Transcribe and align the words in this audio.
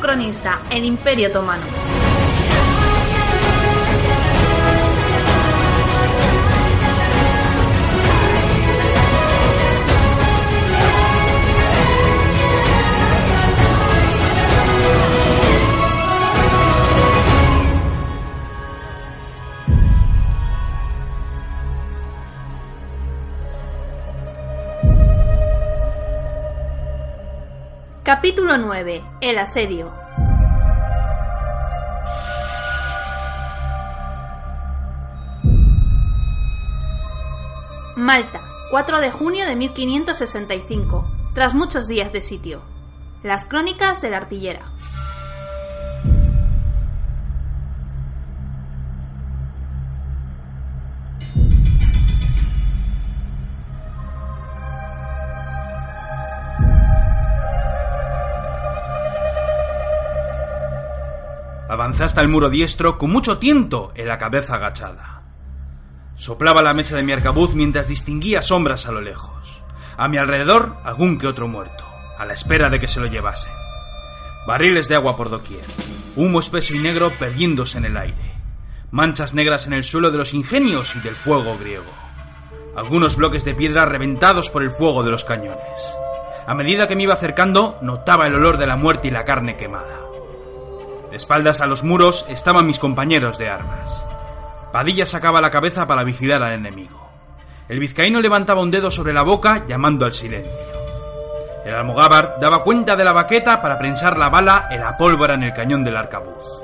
cronista, 0.00 0.62
el 0.70 0.84
Imperio 0.84 1.28
Otomano. 1.28 1.89
Capítulo 28.22 28.58
9. 28.58 29.02
El 29.22 29.38
asedio. 29.38 29.90
Malta, 37.96 38.42
4 38.70 39.00
de 39.00 39.10
junio 39.10 39.46
de 39.46 39.56
1565, 39.56 41.06
tras 41.32 41.54
muchos 41.54 41.88
días 41.88 42.12
de 42.12 42.20
sitio. 42.20 42.60
Las 43.22 43.46
crónicas 43.46 44.02
de 44.02 44.10
la 44.10 44.18
artillera. 44.18 44.66
Avancé 61.80 62.04
hasta 62.04 62.20
el 62.20 62.28
muro 62.28 62.50
diestro 62.50 62.98
con 62.98 63.10
mucho 63.10 63.38
tiento 63.38 63.90
en 63.94 64.06
la 64.06 64.18
cabeza 64.18 64.56
agachada. 64.56 65.22
Soplaba 66.14 66.60
la 66.60 66.74
mecha 66.74 66.94
de 66.94 67.02
mi 67.02 67.12
arcabuz 67.12 67.54
mientras 67.54 67.88
distinguía 67.88 68.42
sombras 68.42 68.84
a 68.84 68.92
lo 68.92 69.00
lejos. 69.00 69.62
A 69.96 70.06
mi 70.06 70.18
alrededor, 70.18 70.76
algún 70.84 71.16
que 71.16 71.26
otro 71.26 71.48
muerto, 71.48 71.82
a 72.18 72.26
la 72.26 72.34
espera 72.34 72.68
de 72.68 72.78
que 72.78 72.86
se 72.86 73.00
lo 73.00 73.06
llevasen. 73.06 73.54
Barriles 74.46 74.88
de 74.88 74.96
agua 74.96 75.16
por 75.16 75.30
doquier, 75.30 75.64
humo 76.16 76.40
espeso 76.40 76.74
y 76.74 76.80
negro 76.80 77.12
perdiéndose 77.18 77.78
en 77.78 77.86
el 77.86 77.96
aire, 77.96 78.34
manchas 78.90 79.32
negras 79.32 79.66
en 79.66 79.72
el 79.72 79.82
suelo 79.82 80.10
de 80.10 80.18
los 80.18 80.34
ingenios 80.34 80.94
y 80.96 81.00
del 81.00 81.14
fuego 81.14 81.56
griego. 81.56 81.90
Algunos 82.76 83.16
bloques 83.16 83.42
de 83.46 83.54
piedra 83.54 83.86
reventados 83.86 84.50
por 84.50 84.62
el 84.62 84.70
fuego 84.70 85.02
de 85.02 85.12
los 85.12 85.24
cañones. 85.24 85.96
A 86.46 86.54
medida 86.54 86.86
que 86.86 86.94
me 86.94 87.04
iba 87.04 87.14
acercando, 87.14 87.78
notaba 87.80 88.26
el 88.26 88.34
olor 88.34 88.58
de 88.58 88.66
la 88.66 88.76
muerte 88.76 89.08
y 89.08 89.12
la 89.12 89.24
carne 89.24 89.56
quemada. 89.56 90.09
De 91.10 91.16
espaldas 91.16 91.60
a 91.60 91.66
los 91.66 91.82
muros 91.82 92.24
estaban 92.28 92.66
mis 92.66 92.78
compañeros 92.78 93.36
de 93.36 93.50
armas. 93.50 94.06
Padilla 94.72 95.04
sacaba 95.04 95.40
la 95.40 95.50
cabeza 95.50 95.86
para 95.86 96.04
vigilar 96.04 96.42
al 96.42 96.52
enemigo. 96.52 97.10
El 97.68 97.80
vizcaíno 97.80 98.20
levantaba 98.20 98.62
un 98.62 98.70
dedo 98.70 98.90
sobre 98.90 99.12
la 99.12 99.22
boca 99.22 99.64
llamando 99.66 100.06
al 100.06 100.12
silencio. 100.12 100.52
El 101.64 101.74
almogávar 101.74 102.36
daba 102.40 102.62
cuenta 102.62 102.94
de 102.94 103.04
la 103.04 103.12
baqueta 103.12 103.60
para 103.60 103.78
prensar 103.78 104.16
la 104.16 104.28
bala 104.28 104.68
en 104.70 104.80
la 104.80 104.96
pólvora 104.96 105.34
en 105.34 105.42
el 105.42 105.52
cañón 105.52 105.82
del 105.82 105.96
arcabuz. 105.96 106.60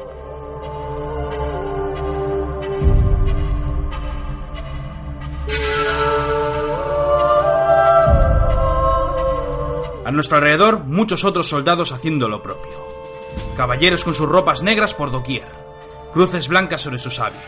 A 10.05 10.11
nuestro 10.13 10.37
alrededor 10.37 10.85
muchos 10.85 11.25
otros 11.25 11.49
soldados 11.49 11.91
haciendo 11.91 12.29
lo 12.29 12.41
propio. 12.41 12.86
Caballeros 13.57 14.05
con 14.05 14.13
sus 14.13 14.29
ropas 14.29 14.63
negras 14.63 14.93
por 14.93 15.11
doquier, 15.11 15.47
cruces 16.13 16.49
blancas 16.49 16.83
sobre 16.83 16.99
sus 16.99 17.19
hábitos. 17.21 17.43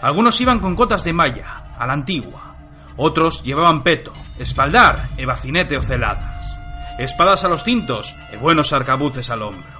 Algunos 0.00 0.40
iban 0.40 0.60
con 0.60 0.74
cotas 0.74 1.04
de 1.04 1.12
malla, 1.12 1.74
a 1.78 1.86
la 1.86 1.92
antigua. 1.92 2.56
Otros 2.96 3.42
llevaban 3.42 3.82
peto, 3.82 4.12
espaldar 4.38 4.96
e 5.18 5.26
bacinete 5.26 5.76
o 5.76 5.82
celadas. 5.82 6.46
Espadas 6.98 7.44
a 7.44 7.48
los 7.48 7.64
cintos 7.64 8.14
e 8.32 8.36
buenos 8.38 8.72
arcabuces 8.72 9.28
al 9.28 9.42
hombro. 9.42 9.76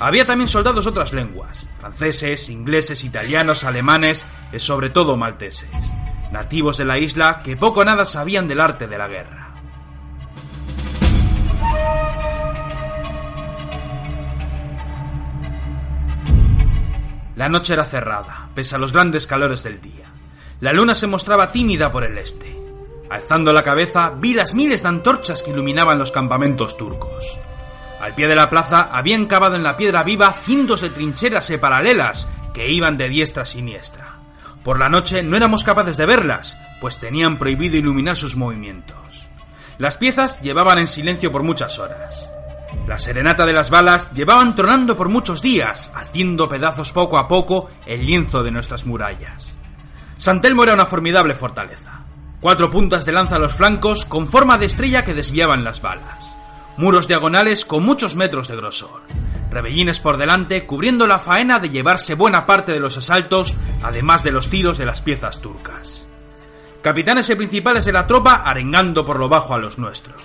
Había 0.00 0.26
también 0.26 0.48
soldados 0.48 0.84
de 0.84 0.90
otras 0.90 1.12
lenguas, 1.12 1.68
franceses, 1.78 2.48
ingleses, 2.48 3.04
italianos, 3.04 3.62
alemanes 3.62 4.26
y 4.52 4.58
sobre 4.58 4.90
todo 4.90 5.16
malteses, 5.16 5.70
nativos 6.32 6.76
de 6.76 6.84
la 6.84 6.98
isla 6.98 7.40
que 7.44 7.56
poco 7.56 7.80
o 7.80 7.84
nada 7.84 8.04
sabían 8.04 8.48
del 8.48 8.60
arte 8.60 8.88
de 8.88 8.98
la 8.98 9.06
guerra. 9.06 9.41
La 17.36 17.48
noche 17.48 17.72
era 17.72 17.84
cerrada, 17.84 18.48
pese 18.54 18.74
a 18.74 18.78
los 18.78 18.92
grandes 18.92 19.26
calores 19.26 19.62
del 19.62 19.80
día. 19.80 20.12
La 20.60 20.72
luna 20.72 20.94
se 20.94 21.06
mostraba 21.06 21.50
tímida 21.50 21.90
por 21.90 22.04
el 22.04 22.18
este. 22.18 22.56
Alzando 23.10 23.52
la 23.52 23.62
cabeza, 23.62 24.12
vi 24.16 24.34
las 24.34 24.54
miles 24.54 24.82
de 24.82 24.88
antorchas 24.88 25.42
que 25.42 25.50
iluminaban 25.50 25.98
los 25.98 26.12
campamentos 26.12 26.76
turcos. 26.76 27.38
Al 28.00 28.14
pie 28.14 28.26
de 28.26 28.34
la 28.34 28.50
plaza 28.50 28.88
habían 28.92 29.26
cavado 29.26 29.56
en 29.56 29.62
la 29.62 29.76
piedra 29.76 30.02
viva 30.02 30.32
cientos 30.32 30.80
de 30.80 30.90
trincheras 30.90 31.48
e 31.50 31.58
paralelas 31.58 32.28
que 32.52 32.70
iban 32.70 32.96
de 32.96 33.08
diestra 33.08 33.44
a 33.44 33.46
siniestra. 33.46 34.16
Por 34.64 34.78
la 34.78 34.88
noche 34.88 35.22
no 35.22 35.36
éramos 35.36 35.62
capaces 35.62 35.96
de 35.96 36.06
verlas, 36.06 36.58
pues 36.80 36.98
tenían 36.98 37.38
prohibido 37.38 37.76
iluminar 37.76 38.16
sus 38.16 38.36
movimientos. 38.36 39.28
Las 39.78 39.96
piezas 39.96 40.40
llevaban 40.42 40.78
en 40.78 40.86
silencio 40.86 41.32
por 41.32 41.42
muchas 41.42 41.78
horas. 41.78 42.32
La 42.86 42.98
serenata 42.98 43.46
de 43.46 43.52
las 43.52 43.70
balas 43.70 44.10
llevaban 44.12 44.54
tronando 44.54 44.96
por 44.96 45.08
muchos 45.08 45.40
días, 45.40 45.92
haciendo 45.94 46.48
pedazos 46.48 46.92
poco 46.92 47.18
a 47.18 47.28
poco 47.28 47.68
el 47.86 48.04
lienzo 48.04 48.42
de 48.42 48.50
nuestras 48.50 48.86
murallas. 48.86 49.56
San 50.18 50.40
Telmo 50.40 50.64
era 50.64 50.74
una 50.74 50.86
formidable 50.86 51.34
fortaleza. 51.34 52.00
Cuatro 52.40 52.70
puntas 52.70 53.04
de 53.04 53.12
lanza 53.12 53.36
a 53.36 53.38
los 53.38 53.54
flancos 53.54 54.04
con 54.04 54.26
forma 54.26 54.58
de 54.58 54.66
estrella 54.66 55.04
que 55.04 55.14
desviaban 55.14 55.64
las 55.64 55.80
balas. 55.80 56.36
Muros 56.76 57.06
diagonales 57.06 57.64
con 57.64 57.84
muchos 57.84 58.16
metros 58.16 58.48
de 58.48 58.56
grosor. 58.56 59.02
Rebellines 59.50 60.00
por 60.00 60.16
delante 60.16 60.66
cubriendo 60.66 61.06
la 61.06 61.18
faena 61.18 61.60
de 61.60 61.70
llevarse 61.70 62.14
buena 62.14 62.46
parte 62.46 62.72
de 62.72 62.80
los 62.80 62.96
asaltos, 62.96 63.54
además 63.82 64.24
de 64.24 64.32
los 64.32 64.48
tiros 64.48 64.78
de 64.78 64.86
las 64.86 65.02
piezas 65.02 65.40
turcas. 65.40 66.06
Capitanes 66.82 67.30
y 67.30 67.36
principales 67.36 67.84
de 67.84 67.92
la 67.92 68.06
tropa 68.06 68.42
arengando 68.44 69.04
por 69.04 69.20
lo 69.20 69.28
bajo 69.28 69.54
a 69.54 69.58
los 69.58 69.78
nuestros. 69.78 70.22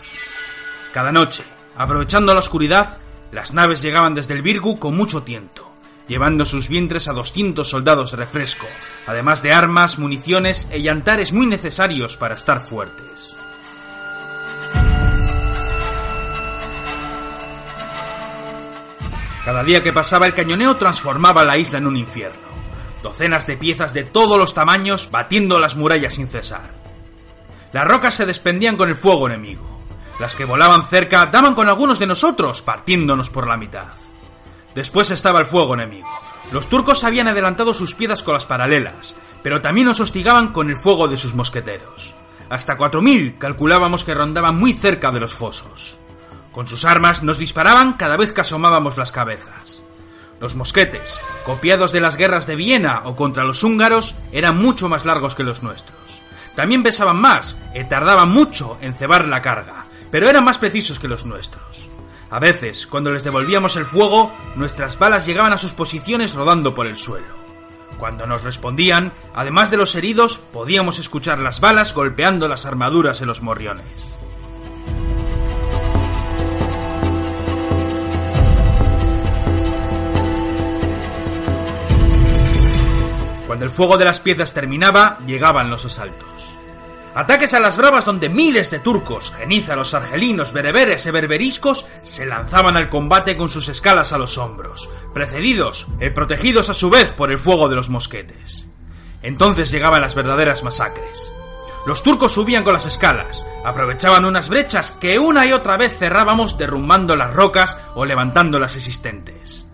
Cada 0.93 1.11
noche, 1.11 1.43
Aprovechando 1.77 2.33
la 2.33 2.39
oscuridad, 2.39 2.97
las 3.31 3.53
naves 3.53 3.83
llegaban 3.83 4.15
desde 4.15 4.33
el 4.33 4.41
Virgu 4.41 4.79
con 4.79 4.97
mucho 4.97 5.21
tiento, 5.21 5.69
llevando 6.07 6.43
sus 6.43 6.69
vientres 6.69 7.07
a 7.07 7.13
200 7.13 7.69
soldados 7.69 8.11
de 8.11 8.17
refresco, 8.17 8.65
además 9.05 9.43
de 9.43 9.53
armas, 9.53 9.99
municiones 9.99 10.67
e 10.71 10.81
llantares 10.81 11.33
muy 11.33 11.45
necesarios 11.45 12.17
para 12.17 12.33
estar 12.33 12.61
fuertes. 12.61 13.37
Cada 19.45 19.63
día 19.63 19.83
que 19.83 19.93
pasaba 19.93 20.25
el 20.25 20.33
cañoneo 20.33 20.75
transformaba 20.77 21.45
la 21.45 21.57
isla 21.57 21.77
en 21.77 21.87
un 21.87 21.95
infierno. 21.95 22.47
Docenas 23.03 23.45
de 23.45 23.55
piezas 23.55 23.93
de 23.93 24.03
todos 24.03 24.37
los 24.37 24.53
tamaños 24.53 25.09
batiendo 25.11 25.59
las 25.59 25.75
murallas 25.75 26.15
sin 26.15 26.27
cesar. 26.27 26.71
Las 27.71 27.87
rocas 27.87 28.15
se 28.15 28.25
desprendían 28.25 28.75
con 28.75 28.89
el 28.89 28.95
fuego 28.95 29.27
enemigo. 29.27 29.76
Las 30.19 30.35
que 30.35 30.45
volaban 30.45 30.85
cerca 30.85 31.27
daban 31.27 31.53
con 31.53 31.67
algunos 31.67 31.99
de 31.99 32.07
nosotros, 32.07 32.61
partiéndonos 32.61 33.29
por 33.29 33.47
la 33.47 33.57
mitad. 33.57 33.87
Después 34.73 35.11
estaba 35.11 35.39
el 35.39 35.45
fuego 35.45 35.73
enemigo. 35.73 36.07
Los 36.51 36.67
turcos 36.67 37.03
habían 37.03 37.27
adelantado 37.27 37.73
sus 37.73 37.93
piezas 37.93 38.23
con 38.23 38.33
las 38.33 38.45
paralelas, 38.45 39.15
pero 39.43 39.61
también 39.61 39.87
nos 39.87 39.99
hostigaban 39.99 40.53
con 40.53 40.69
el 40.69 40.79
fuego 40.79 41.07
de 41.07 41.17
sus 41.17 41.35
mosqueteros. 41.35 42.15
Hasta 42.49 42.77
4.000 42.77 43.37
calculábamos 43.37 44.03
que 44.05 44.13
rondaban 44.13 44.57
muy 44.57 44.73
cerca 44.73 45.11
de 45.11 45.19
los 45.19 45.33
fosos. 45.33 45.97
Con 46.51 46.67
sus 46.67 46.85
armas 46.85 47.21
nos 47.21 47.37
disparaban 47.37 47.93
cada 47.93 48.17
vez 48.17 48.31
que 48.31 48.41
asomábamos 48.41 48.97
las 48.97 49.11
cabezas. 49.11 49.83
Los 50.39 50.55
mosquetes, 50.55 51.21
copiados 51.45 51.91
de 51.91 51.99
las 51.99 52.15
guerras 52.15 52.47
de 52.47 52.55
Viena 52.55 53.01
o 53.05 53.15
contra 53.15 53.43
los 53.43 53.63
húngaros, 53.63 54.15
eran 54.31 54.57
mucho 54.57 54.87
más 54.87 55.05
largos 55.05 55.35
que 55.35 55.43
los 55.43 55.63
nuestros. 55.63 55.97
También 56.55 56.83
pesaban 56.83 57.19
más 57.19 57.57
y 57.75 57.83
tardaban 57.83 58.29
mucho 58.29 58.77
en 58.81 58.93
cebar 58.93 59.27
la 59.27 59.41
carga, 59.41 59.86
pero 60.11 60.29
eran 60.29 60.43
más 60.43 60.57
precisos 60.57 60.99
que 60.99 61.07
los 61.07 61.25
nuestros. 61.25 61.89
A 62.29 62.39
veces, 62.39 62.87
cuando 62.87 63.11
les 63.11 63.23
devolvíamos 63.23 63.75
el 63.77 63.85
fuego, 63.85 64.31
nuestras 64.55 64.99
balas 64.99 65.25
llegaban 65.25 65.53
a 65.53 65.57
sus 65.57 65.73
posiciones 65.73 66.33
rodando 66.33 66.73
por 66.75 66.87
el 66.87 66.97
suelo. 66.97 67.37
Cuando 67.97 68.27
nos 68.27 68.43
respondían, 68.43 69.13
además 69.33 69.71
de 69.71 69.77
los 69.77 69.95
heridos, 69.95 70.37
podíamos 70.37 70.99
escuchar 70.99 71.39
las 71.39 71.59
balas 71.59 71.93
golpeando 71.93 72.47
las 72.47 72.65
armaduras 72.65 73.21
en 73.21 73.27
los 73.27 73.41
morriones. 73.41 74.13
Cuando 83.47 83.63
el 83.65 83.71
fuego 83.71 83.97
de 83.97 84.05
las 84.05 84.19
piezas 84.19 84.53
terminaba, 84.53 85.17
llegaban 85.25 85.69
los 85.69 85.85
asaltos. 85.85 86.46
Ataques 87.15 87.53
a 87.53 87.59
las 87.59 87.77
bravas 87.77 88.05
donde 88.05 88.29
miles 88.29 88.69
de 88.69 88.79
turcos, 88.79 89.31
genízaros, 89.31 89.93
argelinos, 89.93 90.53
bereberes 90.53 91.05
y 91.05 91.11
berberiscos 91.11 91.87
se 92.03 92.25
lanzaban 92.25 92.77
al 92.77 92.89
combate 92.89 93.35
con 93.35 93.49
sus 93.49 93.67
escalas 93.69 94.13
a 94.13 94.17
los 94.17 94.37
hombros, 94.37 94.89
precedidos 95.13 95.87
y 95.99 96.09
protegidos 96.11 96.69
a 96.69 96.73
su 96.73 96.89
vez 96.89 97.09
por 97.09 97.31
el 97.31 97.37
fuego 97.37 97.69
de 97.69 97.75
los 97.75 97.89
mosquetes. 97.89 98.67
Entonces 99.23 99.71
llegaban 99.71 100.01
las 100.01 100.15
verdaderas 100.15 100.63
masacres. 100.63 101.31
Los 101.85 102.03
turcos 102.03 102.33
subían 102.33 102.63
con 102.63 102.73
las 102.73 102.85
escalas, 102.85 103.47
aprovechaban 103.63 104.25
unas 104.25 104.49
brechas 104.49 104.91
que 104.91 105.19
una 105.19 105.45
y 105.45 105.53
otra 105.53 105.77
vez 105.77 105.97
cerrábamos 105.97 106.57
derrumbando 106.57 107.15
las 107.15 107.33
rocas 107.33 107.77
o 107.95 108.05
levantando 108.05 108.59
las 108.59 108.75
existentes. 108.75 109.66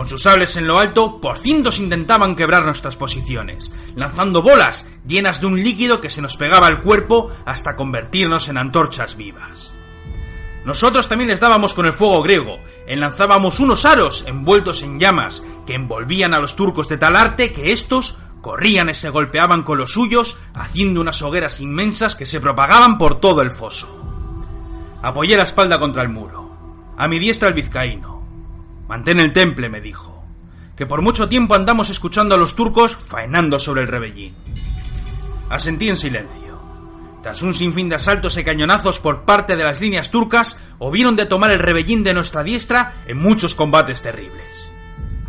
Con 0.00 0.08
sus 0.08 0.22
sables 0.22 0.56
en 0.56 0.66
lo 0.66 0.78
alto, 0.78 1.20
por 1.20 1.36
cientos 1.36 1.78
intentaban 1.78 2.34
quebrar 2.34 2.64
nuestras 2.64 2.96
posiciones, 2.96 3.70
lanzando 3.96 4.40
bolas 4.40 4.90
llenas 5.06 5.42
de 5.42 5.46
un 5.46 5.62
líquido 5.62 6.00
que 6.00 6.08
se 6.08 6.22
nos 6.22 6.38
pegaba 6.38 6.68
al 6.68 6.80
cuerpo 6.80 7.30
hasta 7.44 7.76
convertirnos 7.76 8.48
en 8.48 8.56
antorchas 8.56 9.14
vivas. 9.14 9.74
Nosotros 10.64 11.06
también 11.06 11.28
les 11.28 11.38
dábamos 11.38 11.74
con 11.74 11.84
el 11.84 11.92
fuego 11.92 12.22
griego, 12.22 12.60
enlanzábamos 12.86 13.60
unos 13.60 13.84
aros 13.84 14.24
envueltos 14.26 14.82
en 14.82 14.98
llamas 14.98 15.44
que 15.66 15.74
envolvían 15.74 16.32
a 16.32 16.40
los 16.40 16.56
turcos 16.56 16.88
de 16.88 16.96
tal 16.96 17.14
arte 17.14 17.52
que 17.52 17.70
estos 17.70 18.20
corrían 18.40 18.88
y 18.88 18.94
se 18.94 19.10
golpeaban 19.10 19.64
con 19.64 19.76
los 19.76 19.92
suyos, 19.92 20.38
haciendo 20.54 21.02
unas 21.02 21.20
hogueras 21.20 21.60
inmensas 21.60 22.14
que 22.14 22.24
se 22.24 22.40
propagaban 22.40 22.96
por 22.96 23.20
todo 23.20 23.42
el 23.42 23.50
foso. 23.50 23.94
Apoyé 25.02 25.36
la 25.36 25.42
espalda 25.42 25.78
contra 25.78 26.00
el 26.00 26.08
muro. 26.08 26.56
A 26.96 27.06
mi 27.06 27.18
diestra 27.18 27.48
el 27.48 27.54
vizcaíno. 27.54 28.09
Mantén 28.90 29.20
el 29.20 29.32
temple, 29.32 29.68
me 29.68 29.80
dijo, 29.80 30.24
que 30.74 30.84
por 30.84 31.00
mucho 31.00 31.28
tiempo 31.28 31.54
andamos 31.54 31.90
escuchando 31.90 32.34
a 32.34 32.38
los 32.38 32.56
turcos 32.56 32.96
faenando 32.96 33.60
sobre 33.60 33.82
el 33.82 33.86
rebellín. 33.86 34.34
Asentí 35.48 35.88
en 35.88 35.96
silencio. 35.96 36.60
Tras 37.22 37.40
un 37.42 37.54
sinfín 37.54 37.88
de 37.88 37.94
asaltos 37.94 38.36
y 38.36 38.42
cañonazos 38.42 38.98
por 38.98 39.22
parte 39.24 39.54
de 39.54 39.62
las 39.62 39.80
líneas 39.80 40.10
turcas, 40.10 40.60
hubieron 40.80 41.14
de 41.14 41.26
tomar 41.26 41.52
el 41.52 41.60
rebellín 41.60 42.02
de 42.02 42.14
nuestra 42.14 42.42
diestra 42.42 42.94
en 43.06 43.18
muchos 43.18 43.54
combates 43.54 44.02
terribles. 44.02 44.72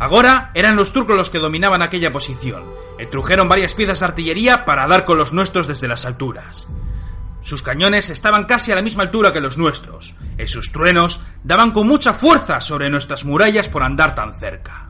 Ahora 0.00 0.50
eran 0.54 0.74
los 0.74 0.92
turcos 0.92 1.16
los 1.16 1.30
que 1.30 1.38
dominaban 1.38 1.82
aquella 1.82 2.10
posición, 2.10 2.64
trujeron 3.12 3.48
varias 3.48 3.74
piezas 3.74 4.00
de 4.00 4.06
artillería 4.06 4.64
para 4.64 4.88
dar 4.88 5.04
con 5.04 5.18
los 5.18 5.32
nuestros 5.32 5.68
desde 5.68 5.86
las 5.86 6.04
alturas. 6.04 6.68
Sus 7.42 7.62
cañones 7.62 8.08
estaban 8.08 8.44
casi 8.44 8.70
a 8.70 8.76
la 8.76 8.82
misma 8.82 9.02
altura 9.02 9.32
que 9.32 9.40
los 9.40 9.58
nuestros, 9.58 10.14
y 10.38 10.46
sus 10.46 10.70
truenos 10.70 11.20
daban 11.42 11.72
con 11.72 11.88
mucha 11.88 12.14
fuerza 12.14 12.60
sobre 12.60 12.88
nuestras 12.88 13.24
murallas 13.24 13.68
por 13.68 13.82
andar 13.82 14.14
tan 14.14 14.32
cerca. 14.32 14.88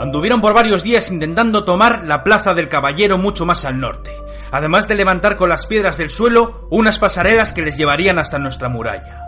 Anduvieron 0.00 0.40
por 0.40 0.54
varios 0.54 0.82
días 0.82 1.10
intentando 1.10 1.64
tomar 1.64 2.04
la 2.04 2.24
plaza 2.24 2.54
del 2.54 2.68
Caballero 2.68 3.18
mucho 3.18 3.44
más 3.44 3.64
al 3.66 3.80
norte, 3.80 4.16
además 4.50 4.88
de 4.88 4.94
levantar 4.94 5.36
con 5.36 5.50
las 5.50 5.66
piedras 5.66 5.98
del 5.98 6.10
suelo 6.10 6.68
unas 6.70 6.98
pasarelas 6.98 7.52
que 7.52 7.62
les 7.62 7.76
llevarían 7.76 8.18
hasta 8.18 8.38
nuestra 8.38 8.68
muralla. 8.68 9.25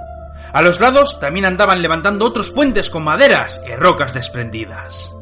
A 0.52 0.62
los 0.62 0.80
lados 0.80 1.20
también 1.20 1.44
andaban 1.44 1.82
levantando 1.82 2.24
otros 2.24 2.50
puentes 2.50 2.88
con 2.90 3.04
maderas 3.04 3.62
y 3.66 3.74
rocas 3.74 4.14
desprendidas. 4.14 5.14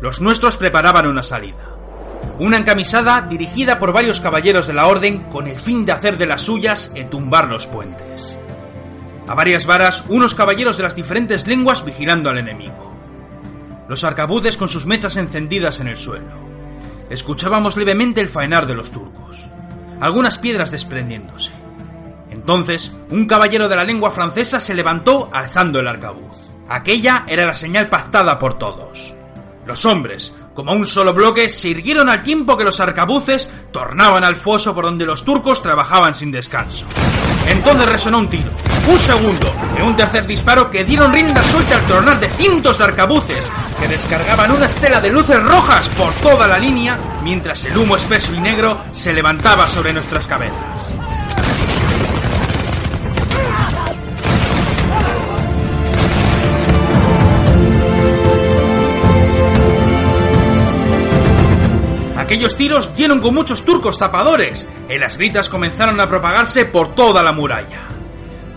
Los 0.00 0.20
nuestros 0.20 0.56
preparaban 0.56 1.06
una 1.06 1.22
salida. 1.22 1.74
Una 2.38 2.56
encamisada 2.56 3.20
dirigida 3.22 3.78
por 3.78 3.92
varios 3.92 4.20
caballeros 4.20 4.66
de 4.66 4.72
la 4.72 4.86
orden 4.86 5.24
con 5.24 5.46
el 5.48 5.58
fin 5.58 5.84
de 5.84 5.92
hacer 5.92 6.16
de 6.16 6.26
las 6.26 6.42
suyas 6.42 6.92
y 6.94 7.04
tumbar 7.04 7.48
los 7.48 7.66
puentes. 7.66 8.38
A 9.26 9.34
varias 9.34 9.66
varas, 9.66 10.04
unos 10.08 10.34
caballeros 10.34 10.78
de 10.78 10.84
las 10.84 10.94
diferentes 10.94 11.46
lenguas 11.46 11.84
vigilando 11.84 12.30
al 12.30 12.38
enemigo. 12.38 12.94
Los 13.88 14.04
arcabuces 14.04 14.56
con 14.56 14.68
sus 14.68 14.86
mechas 14.86 15.16
encendidas 15.16 15.80
en 15.80 15.88
el 15.88 15.96
suelo. 15.98 16.47
Escuchábamos 17.10 17.76
levemente 17.76 18.20
el 18.20 18.28
faenar 18.28 18.66
de 18.66 18.74
los 18.74 18.90
turcos. 18.90 19.50
Algunas 20.00 20.38
piedras 20.38 20.70
desprendiéndose. 20.70 21.52
Entonces, 22.30 22.96
un 23.10 23.26
caballero 23.26 23.68
de 23.68 23.76
la 23.76 23.84
lengua 23.84 24.10
francesa 24.10 24.60
se 24.60 24.74
levantó 24.74 25.30
alzando 25.32 25.80
el 25.80 25.88
arcabuz. 25.88 26.36
Aquella 26.68 27.24
era 27.26 27.46
la 27.46 27.54
señal 27.54 27.88
pactada 27.88 28.38
por 28.38 28.58
todos. 28.58 29.14
Los 29.66 29.84
hombres, 29.86 30.34
como 30.58 30.72
un 30.72 30.88
solo 30.88 31.14
bloque, 31.14 31.48
se 31.48 31.68
irguieron 31.68 32.08
al 32.08 32.24
tiempo 32.24 32.56
que 32.56 32.64
los 32.64 32.80
arcabuces 32.80 33.48
tornaban 33.70 34.24
al 34.24 34.34
foso 34.34 34.74
por 34.74 34.86
donde 34.86 35.06
los 35.06 35.24
turcos 35.24 35.62
trabajaban 35.62 36.16
sin 36.16 36.32
descanso. 36.32 36.84
Entonces 37.46 37.88
resonó 37.88 38.18
un 38.18 38.28
tiro, 38.28 38.50
un 38.88 38.98
segundo 38.98 39.54
y 39.78 39.82
un 39.82 39.96
tercer 39.96 40.26
disparo 40.26 40.68
que 40.68 40.82
dieron 40.82 41.12
rienda 41.12 41.44
suelta 41.44 41.76
al 41.76 41.86
tronar 41.86 42.18
de 42.18 42.28
cientos 42.30 42.76
de 42.76 42.82
arcabuces 42.82 43.52
que 43.78 43.86
descargaban 43.86 44.50
una 44.50 44.66
estela 44.66 45.00
de 45.00 45.12
luces 45.12 45.40
rojas 45.40 45.88
por 45.90 46.12
toda 46.14 46.48
la 46.48 46.58
línea 46.58 46.98
mientras 47.22 47.64
el 47.64 47.78
humo 47.78 47.94
espeso 47.94 48.34
y 48.34 48.40
negro 48.40 48.78
se 48.90 49.12
levantaba 49.12 49.68
sobre 49.68 49.92
nuestras 49.92 50.26
cabezas. 50.26 50.97
Aquellos 62.28 62.58
tiros 62.58 62.94
dieron 62.94 63.22
con 63.22 63.34
muchos 63.34 63.64
turcos 63.64 63.98
tapadores, 63.98 64.68
y 64.86 64.98
las 64.98 65.16
gritas 65.16 65.48
comenzaron 65.48 65.98
a 65.98 66.10
propagarse 66.10 66.66
por 66.66 66.94
toda 66.94 67.22
la 67.22 67.32
muralla. 67.32 67.80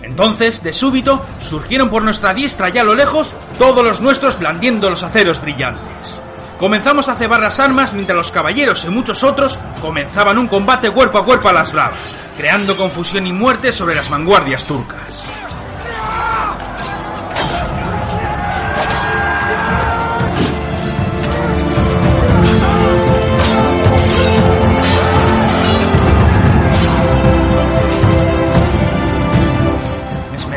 Entonces, 0.04 0.62
de 0.62 0.74
súbito, 0.74 1.26
surgieron 1.40 1.90
por 1.90 2.04
nuestra 2.04 2.34
diestra 2.34 2.70
y 2.70 2.78
a 2.78 2.84
lo 2.84 2.96
lejos 2.96 3.34
todos 3.58 3.82
los 3.82 4.02
nuestros 4.02 4.38
blandiendo 4.38 4.90
los 4.90 5.04
aceros 5.04 5.40
brillantes. 5.42 6.22
Comenzamos 6.60 7.08
a 7.08 7.16
cebar 7.16 7.40
las 7.40 7.62
armas 7.62 7.94
mientras 7.94 8.18
los 8.18 8.32
caballeros 8.34 8.84
y 8.84 8.90
muchos 8.90 9.24
otros 9.24 9.58
comenzaban 9.80 10.38
un 10.38 10.50
combate 10.50 10.92
cuerpo 10.92 11.20
a 11.20 11.24
cuerpo 11.24 11.48
a 11.48 11.54
las 11.54 11.72
bravas, 11.72 12.14
creando 12.36 12.76
confusión 12.76 13.26
y 13.26 13.32
muerte 13.32 13.72
sobre 13.72 13.96
las 13.96 14.10
vanguardias 14.10 14.66
turcas. 14.66 15.26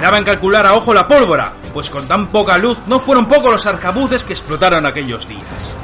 Esperaba 0.04 0.18
en 0.18 0.24
calcular 0.24 0.66
a 0.66 0.74
ojo 0.74 0.92
la 0.92 1.08
pólvora, 1.08 1.50
pues 1.72 1.88
con 1.88 2.06
tan 2.06 2.26
poca 2.26 2.58
luz 2.58 2.76
no 2.86 3.00
fueron 3.00 3.24
pocos 3.24 3.50
los 3.50 3.64
arcabuces 3.64 4.22
que 4.22 4.34
explotaron 4.34 4.84
aquellos 4.84 5.26
días. 5.26 5.74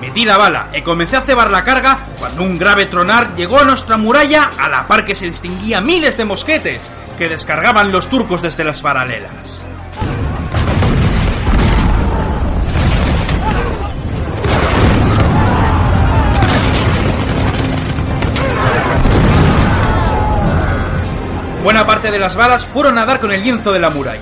Metí 0.00 0.24
la 0.24 0.38
bala 0.38 0.70
y 0.72 0.80
comencé 0.80 1.18
a 1.18 1.20
cebar 1.20 1.50
la 1.50 1.62
carga 1.62 1.98
cuando 2.18 2.42
un 2.42 2.58
grave 2.58 2.86
tronar 2.86 3.36
llegó 3.36 3.60
a 3.60 3.64
nuestra 3.64 3.98
muralla 3.98 4.50
a 4.58 4.70
la 4.70 4.88
par 4.88 5.04
que 5.04 5.14
se 5.14 5.26
distinguía 5.26 5.82
miles 5.82 6.16
de 6.16 6.24
mosquetes 6.24 6.90
que 7.18 7.28
descargaban 7.28 7.92
los 7.92 8.08
turcos 8.08 8.40
desde 8.40 8.64
las 8.64 8.80
paralelas. 8.80 9.62
Buena 21.62 21.86
parte 21.86 22.10
de 22.10 22.18
las 22.18 22.36
balas 22.36 22.64
fueron 22.64 22.96
a 22.96 23.04
dar 23.04 23.20
con 23.20 23.32
el 23.32 23.42
lienzo 23.42 23.72
de 23.72 23.80
la 23.80 23.90
muralla. 23.90 24.20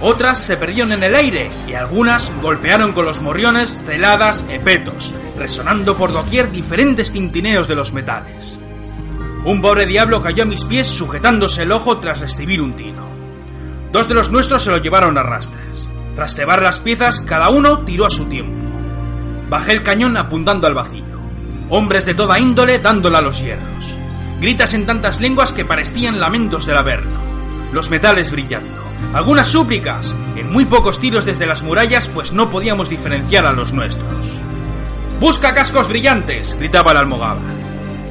Otras 0.00 0.38
se 0.38 0.56
perdieron 0.56 0.92
en 0.92 1.02
el 1.02 1.14
aire 1.14 1.50
y 1.68 1.74
algunas 1.74 2.30
golpearon 2.40 2.92
con 2.92 3.04
los 3.04 3.20
morriones, 3.20 3.82
celadas 3.86 4.46
e 4.48 4.58
petos, 4.60 5.14
resonando 5.36 5.96
por 5.96 6.12
doquier 6.12 6.50
diferentes 6.50 7.12
tintineos 7.12 7.68
de 7.68 7.74
los 7.74 7.92
metales. 7.92 8.58
Un 9.44 9.60
pobre 9.60 9.84
diablo 9.84 10.22
cayó 10.22 10.44
a 10.44 10.46
mis 10.46 10.64
pies 10.64 10.86
sujetándose 10.86 11.62
el 11.62 11.72
ojo 11.72 11.98
tras 11.98 12.20
recibir 12.20 12.62
un 12.62 12.74
tiro. 12.76 13.06
Dos 13.92 14.08
de 14.08 14.14
los 14.14 14.30
nuestros 14.30 14.62
se 14.62 14.70
lo 14.70 14.78
llevaron 14.78 15.18
a 15.18 15.22
rastras. 15.22 15.88
Tras 16.14 16.34
cebar 16.34 16.62
las 16.62 16.80
piezas, 16.80 17.20
cada 17.20 17.50
uno 17.50 17.80
tiró 17.80 18.06
a 18.06 18.10
su 18.10 18.24
tiempo. 18.24 18.66
Bajé 19.50 19.72
el 19.72 19.82
cañón 19.82 20.16
apuntando 20.16 20.66
al 20.66 20.74
vacío. 20.74 21.04
Hombres 21.68 22.06
de 22.06 22.14
toda 22.14 22.38
índole 22.38 22.78
dándole 22.78 23.18
a 23.18 23.20
los 23.20 23.40
hierros. 23.40 23.96
Gritas 24.40 24.74
en 24.74 24.84
tantas 24.84 25.20
lenguas 25.20 25.52
que 25.52 25.64
parecían 25.64 26.20
lamentos 26.20 26.66
del 26.66 26.76
Averno. 26.76 27.18
Los 27.72 27.88
metales 27.90 28.30
brillando. 28.30 28.82
Algunas 29.12 29.48
súplicas. 29.48 30.14
En 30.36 30.52
muy 30.52 30.64
pocos 30.64 30.98
tiros 30.98 31.24
desde 31.24 31.46
las 31.46 31.62
murallas, 31.62 32.08
pues 32.08 32.32
no 32.32 32.50
podíamos 32.50 32.88
diferenciar 32.88 33.46
a 33.46 33.52
los 33.52 33.72
nuestros. 33.72 34.26
¡Busca 35.20 35.54
cascos 35.54 35.88
brillantes! 35.88 36.56
gritaba 36.58 36.92
el 36.92 36.98
almogávar. 36.98 37.54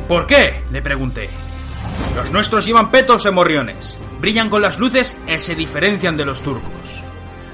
¿Por 0.08 0.26
qué? 0.26 0.64
le 0.72 0.82
pregunté. 0.82 1.30
Los 2.16 2.32
nuestros 2.32 2.66
llevan 2.66 2.90
petos 2.90 3.26
de 3.26 3.32
morriones. 3.32 3.98
Brillan 4.20 4.50
con 4.50 4.62
las 4.62 4.80
luces 4.80 5.22
y 5.28 5.38
se 5.40 5.56
diferencian 5.56 6.16
de 6.16 6.26
los 6.26 6.42
turcos. 6.42 7.04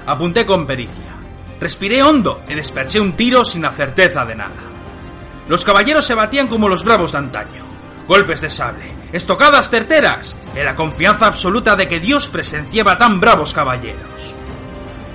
Apunté 0.06 0.46
con 0.46 0.66
pericia. 0.66 1.16
Respiré 1.60 2.02
hondo 2.02 2.42
y 2.48 2.54
desperché 2.54 3.00
un 3.00 3.12
tiro 3.12 3.44
sin 3.44 3.62
la 3.62 3.72
certeza 3.72 4.24
de 4.24 4.36
nada. 4.36 4.54
Los 5.48 5.64
caballeros 5.64 6.06
se 6.06 6.14
batían 6.14 6.46
como 6.46 6.68
los 6.68 6.84
bravos 6.84 7.12
de 7.12 7.18
antaño 7.18 7.70
golpes 8.10 8.40
de 8.40 8.50
sable, 8.50 8.92
estocadas 9.12 9.70
certeras, 9.70 10.36
en 10.56 10.64
la 10.64 10.74
confianza 10.74 11.28
absoluta 11.28 11.76
de 11.76 11.86
que 11.86 12.00
Dios 12.00 12.28
presenciaba 12.28 12.98
tan 12.98 13.20
bravos 13.20 13.52
caballeros. 13.52 14.34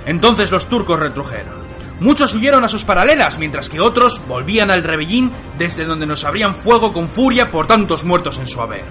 Entonces 0.05 0.49
los 0.49 0.67
turcos 0.67 0.97
retrujeron. 0.97 1.65
Muchos 1.99 2.33
huyeron 2.33 2.63
a 2.63 2.69
sus 2.69 2.85
paralelas, 2.85 3.37
mientras 3.37 3.67
que 3.67 3.81
otros 3.81 4.25
volvían 4.29 4.71
al 4.71 4.81
rebellín 4.81 5.29
desde 5.57 5.83
donde 5.83 6.05
nos 6.05 6.23
abrían 6.23 6.55
fuego 6.55 6.93
con 6.93 7.09
furia 7.09 7.51
por 7.51 7.67
tantos 7.67 8.05
muertos 8.05 8.39
en 8.39 8.47
su 8.47 8.61
haber. 8.61 8.85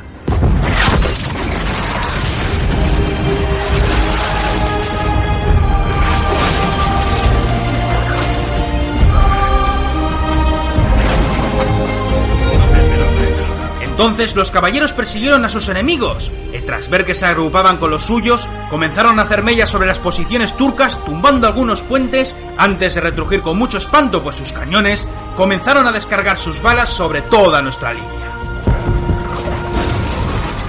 Entonces 13.94 14.34
los 14.34 14.50
caballeros 14.50 14.92
persiguieron 14.92 15.44
a 15.44 15.48
sus 15.48 15.68
enemigos, 15.68 16.32
y 16.52 16.58
tras 16.62 16.88
ver 16.88 17.04
que 17.04 17.14
se 17.14 17.26
agrupaban 17.26 17.76
con 17.76 17.90
los 17.90 18.02
suyos, 18.02 18.48
comenzaron 18.68 19.20
a 19.20 19.22
hacer 19.22 19.44
mellas 19.44 19.70
sobre 19.70 19.86
las 19.86 20.00
posiciones 20.00 20.56
turcas, 20.56 20.98
tumbando 21.04 21.46
algunos 21.46 21.82
puentes, 21.82 22.36
antes 22.58 22.96
de 22.96 23.02
retrujir 23.02 23.40
con 23.40 23.56
mucho 23.56 23.78
espanto, 23.78 24.20
pues 24.20 24.34
sus 24.34 24.52
cañones 24.52 25.08
comenzaron 25.36 25.86
a 25.86 25.92
descargar 25.92 26.36
sus 26.36 26.60
balas 26.60 26.88
sobre 26.88 27.22
toda 27.22 27.62
nuestra 27.62 27.94
línea. 27.94 28.32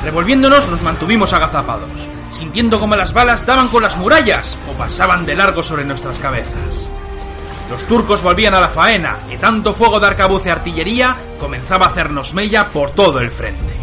Revolviéndonos 0.04 0.70
nos 0.70 0.84
mantuvimos 0.84 1.34
agazapados, 1.34 1.90
sintiendo 2.30 2.80
como 2.80 2.96
las 2.96 3.12
balas 3.12 3.44
daban 3.44 3.70
con 3.70 3.82
las 3.82 3.98
murallas 3.98 4.56
o 4.70 4.78
pasaban 4.78 5.26
de 5.26 5.34
largo 5.34 5.64
sobre 5.64 5.84
nuestras 5.84 6.20
cabezas. 6.20 6.92
Los 7.70 7.86
turcos 7.86 8.22
volvían 8.22 8.54
a 8.54 8.60
la 8.60 8.68
faena 8.68 9.20
y 9.30 9.38
tanto 9.38 9.74
fuego 9.74 10.00
de 10.00 10.08
arcabuz 10.08 10.46
y 10.46 10.50
artillería 10.50 11.18
comenzaba 11.40 11.88
a 11.88 11.90
hacernos 11.90 12.34
mella 12.34 12.70
por 12.70 12.92
todo 12.92 13.20
el 13.20 13.32
frente. 13.32 13.74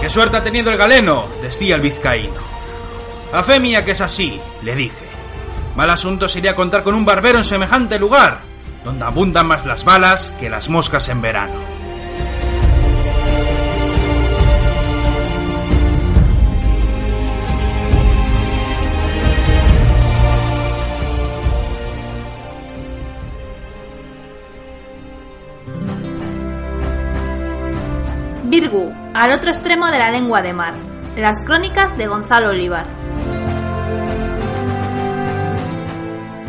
¡Qué 0.00 0.10
suerte 0.10 0.36
ha 0.36 0.44
tenido 0.44 0.70
el 0.70 0.76
galeno! 0.76 1.26
decía 1.42 1.74
el 1.74 1.80
vizcaíno. 1.80 2.40
A 3.32 3.42
fe 3.42 3.58
mía 3.58 3.84
que 3.84 3.92
es 3.92 4.00
así, 4.00 4.40
le 4.62 4.76
dije. 4.76 5.06
Mal 5.74 5.90
asunto 5.90 6.28
sería 6.28 6.54
contar 6.54 6.82
con 6.82 6.94
un 6.94 7.04
barbero 7.04 7.38
en 7.38 7.44
semejante 7.44 7.98
lugar, 7.98 8.40
donde 8.84 9.04
abundan 9.04 9.46
más 9.46 9.66
las 9.66 9.84
balas 9.84 10.32
que 10.38 10.48
las 10.48 10.68
moscas 10.68 11.08
en 11.08 11.20
verano. 11.20 11.75
Virgu, 28.48 28.94
al 29.12 29.32
otro 29.32 29.50
extremo 29.50 29.86
de 29.86 29.98
la 29.98 30.12
lengua 30.12 30.40
de 30.40 30.52
mar. 30.52 30.74
Las 31.16 31.42
crónicas 31.42 31.98
de 31.98 32.06
Gonzalo 32.06 32.50
Olivar. 32.50 32.86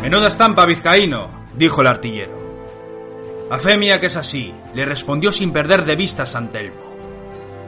Menuda 0.00 0.28
estampa, 0.28 0.64
vizcaíno, 0.64 1.28
dijo 1.56 1.80
el 1.80 1.88
artillero. 1.88 2.38
A 3.50 3.58
fe 3.58 3.76
mía 3.76 3.98
que 3.98 4.06
es 4.06 4.16
así, 4.16 4.54
le 4.74 4.84
respondió 4.84 5.32
sin 5.32 5.52
perder 5.52 5.84
de 5.84 5.96
vista 5.96 6.24
San 6.24 6.52
Telmo. 6.52 6.88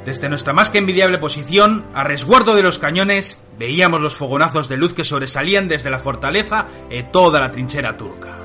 Desde 0.05 0.29
nuestra 0.29 0.53
más 0.53 0.71
que 0.71 0.79
envidiable 0.79 1.19
posición, 1.19 1.87
a 1.93 2.05
resguardo 2.05 2.55
de 2.55 2.63
los 2.63 2.79
cañones, 2.79 3.43
veíamos 3.59 4.01
los 4.01 4.15
fogonazos 4.15 4.69
de 4.69 4.77
luz 4.77 4.95
que 4.95 5.03
sobresalían 5.03 5.67
desde 5.67 5.91
la 5.91 5.99
fortaleza 5.99 6.67
e 6.89 7.03
toda 7.03 7.41
la 7.41 7.51
trinchera 7.51 7.97
turca. 7.97 8.39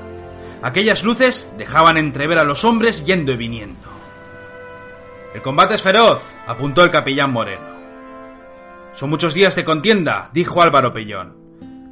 Aquellas 0.62 1.04
luces 1.04 1.52
dejaban 1.56 1.96
entrever 1.96 2.40
a 2.40 2.44
los 2.44 2.64
hombres 2.64 3.04
yendo 3.04 3.30
y 3.30 3.36
viniendo. 3.36 3.95
El 5.36 5.42
combate 5.42 5.74
es 5.74 5.82
feroz, 5.82 6.34
apuntó 6.46 6.82
el 6.82 6.88
capellán 6.88 7.30
Moreno. 7.30 7.76
Son 8.94 9.10
muchos 9.10 9.34
días 9.34 9.54
de 9.54 9.66
contienda, 9.66 10.30
dijo 10.32 10.62
Álvaro 10.62 10.94
Pellón. 10.94 11.36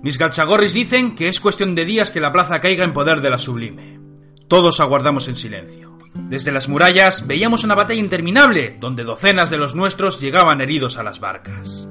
Mis 0.03 0.17
galchagorris 0.17 0.73
dicen 0.73 1.15
que 1.15 1.29
es 1.29 1.41
cuestión 1.41 1.75
de 1.75 1.85
días 1.85 2.11
que 2.11 2.23
la 2.23 2.33
plaza 2.33 2.63
caiga 2.63 2.85
en 2.85 2.95
poder 2.95 3.21
de 3.21 3.29
la 3.29 3.37
sublime. 3.37 4.01
Todos 4.49 4.81
aguardamos 4.81 5.29
en 5.29 5.37
silencio. 5.37 5.99
Desde 6.15 6.53
las 6.53 6.71
murallas 6.71 7.27
veíamos 7.27 7.65
una 7.65 7.75
batalla 7.75 8.01
interminable, 8.01 8.79
donde 8.81 9.05
docenas 9.05 9.51
de 9.51 9.59
los 9.59 9.75
nuestros 9.75 10.21
llegaban 10.21 10.63
heridos 10.63 10.97
a 10.97 11.03
las 11.03 11.21
barcas. 11.21 11.87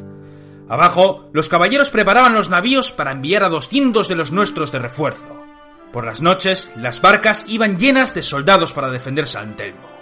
Abajo, 0.67 1.29
los 1.33 1.49
caballeros 1.49 1.91
preparaban 1.91 2.33
los 2.33 2.49
navíos 2.49 2.91
para 2.91 3.11
enviar 3.11 3.43
a 3.43 3.49
doscientos 3.49 4.07
de 4.07 4.15
los 4.15 4.31
nuestros 4.31 4.71
de 4.71 4.79
refuerzo. 4.79 5.39
Por 5.91 6.03
las 6.03 6.19
noches, 6.19 6.71
las 6.77 6.99
barcas 6.99 7.45
iban 7.47 7.77
llenas 7.77 8.15
de 8.15 8.23
soldados 8.23 8.73
para 8.73 8.89
defender 8.89 9.27
San 9.27 9.55
Telmo. 9.55 9.92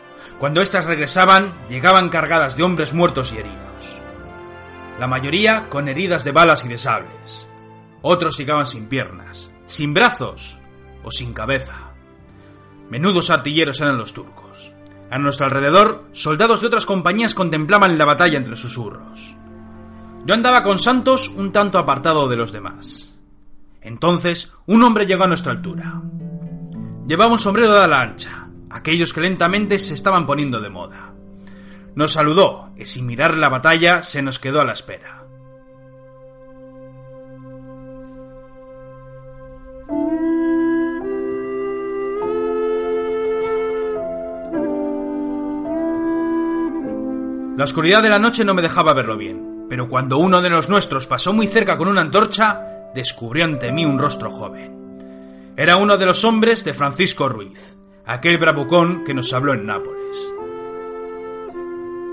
Cuando 0.41 0.59
éstas 0.59 0.85
regresaban, 0.85 1.53
llegaban 1.69 2.09
cargadas 2.09 2.57
de 2.57 2.63
hombres 2.63 2.95
muertos 2.95 3.31
y 3.31 3.37
heridos. 3.37 4.01
La 4.99 5.05
mayoría 5.05 5.69
con 5.69 5.87
heridas 5.87 6.23
de 6.23 6.31
balas 6.31 6.65
y 6.65 6.67
de 6.67 6.79
sables. 6.79 7.47
Otros 8.01 8.39
llegaban 8.39 8.65
sin 8.65 8.87
piernas, 8.87 9.51
sin 9.67 9.93
brazos 9.93 10.57
o 11.03 11.11
sin 11.11 11.35
cabeza. 11.35 11.91
Menudos 12.89 13.29
artilleros 13.29 13.81
eran 13.81 13.99
los 13.99 14.13
turcos. 14.13 14.73
A 15.11 15.19
nuestro 15.19 15.45
alrededor, 15.45 16.05
soldados 16.11 16.59
de 16.61 16.67
otras 16.67 16.87
compañías 16.87 17.35
contemplaban 17.35 17.99
la 17.99 18.05
batalla 18.05 18.39
entre 18.39 18.55
susurros. 18.55 19.35
Yo 20.25 20.33
andaba 20.33 20.63
con 20.63 20.79
Santos 20.79 21.29
un 21.29 21.51
tanto 21.51 21.77
apartado 21.77 22.27
de 22.27 22.37
los 22.37 22.51
demás. 22.51 23.13
Entonces, 23.79 24.51
un 24.65 24.81
hombre 24.81 25.05
llegó 25.05 25.25
a 25.25 25.27
nuestra 25.27 25.51
altura. 25.51 26.01
Llevaba 27.05 27.31
un 27.31 27.37
sombrero 27.37 27.75
de 27.75 27.83
ala 27.83 28.01
ancha, 28.01 28.40
aquellos 28.71 29.13
que 29.13 29.21
lentamente 29.21 29.79
se 29.79 29.93
estaban 29.93 30.25
poniendo 30.25 30.59
de 30.61 30.69
moda. 30.69 31.13
Nos 31.95 32.13
saludó 32.13 32.71
y 32.77 32.85
sin 32.85 33.05
mirar 33.05 33.37
la 33.37 33.49
batalla 33.49 34.01
se 34.01 34.21
nos 34.21 34.39
quedó 34.39 34.61
a 34.61 34.65
la 34.65 34.73
espera. 34.73 35.21
La 47.57 47.65
oscuridad 47.65 48.01
de 48.01 48.09
la 48.09 48.17
noche 48.17 48.43
no 48.43 48.55
me 48.55 48.61
dejaba 48.63 48.93
verlo 48.93 49.17
bien, 49.17 49.67
pero 49.69 49.87
cuando 49.87 50.17
uno 50.17 50.41
de 50.41 50.49
los 50.49 50.67
nuestros 50.67 51.05
pasó 51.05 51.31
muy 51.31 51.45
cerca 51.45 51.77
con 51.77 51.89
una 51.89 52.01
antorcha, 52.01 52.89
descubrió 52.95 53.45
ante 53.45 53.71
mí 53.71 53.85
un 53.85 53.99
rostro 53.99 54.31
joven. 54.31 55.53
Era 55.55 55.77
uno 55.77 55.97
de 55.97 56.05
los 56.07 56.23
hombres 56.23 56.63
de 56.63 56.73
Francisco 56.73 57.29
Ruiz, 57.29 57.75
aquel 58.05 58.37
bravucón 58.37 59.03
que 59.03 59.13
nos 59.13 59.31
habló 59.33 59.53
en 59.53 59.65
Nápoles. 59.65 60.17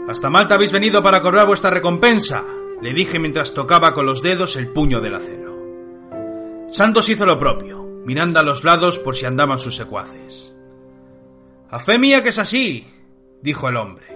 Hasta 0.09 0.30
Malta 0.30 0.54
habéis 0.54 0.73
venido 0.73 1.02
para 1.02 1.21
cobrar 1.21 1.47
vuestra 1.47 1.71
recompensa, 1.71 2.42
le 2.80 2.92
dije 2.92 3.18
mientras 3.18 3.52
tocaba 3.52 3.92
con 3.92 4.07
los 4.07 4.23
dedos 4.23 4.57
el 4.57 4.68
puño 4.68 5.00
del 5.00 5.14
acero. 5.14 5.49
Santos 6.71 7.09
hizo 7.09 7.26
lo 7.26 7.38
propio, 7.38 7.83
mirando 8.04 8.40
a 8.40 8.42
los 8.42 8.64
lados 8.64 8.99
por 8.99 9.16
si 9.16 9.26
andaban 9.26 9.59
sus 9.59 9.76
secuaces. 9.76 10.54
A 11.71 11.78
fe 11.78 11.99
mía 11.99 12.23
que 12.23 12.30
es 12.30 12.38
así, 12.38 12.87
dijo 13.42 13.68
el 13.68 13.76
hombre. 13.76 14.07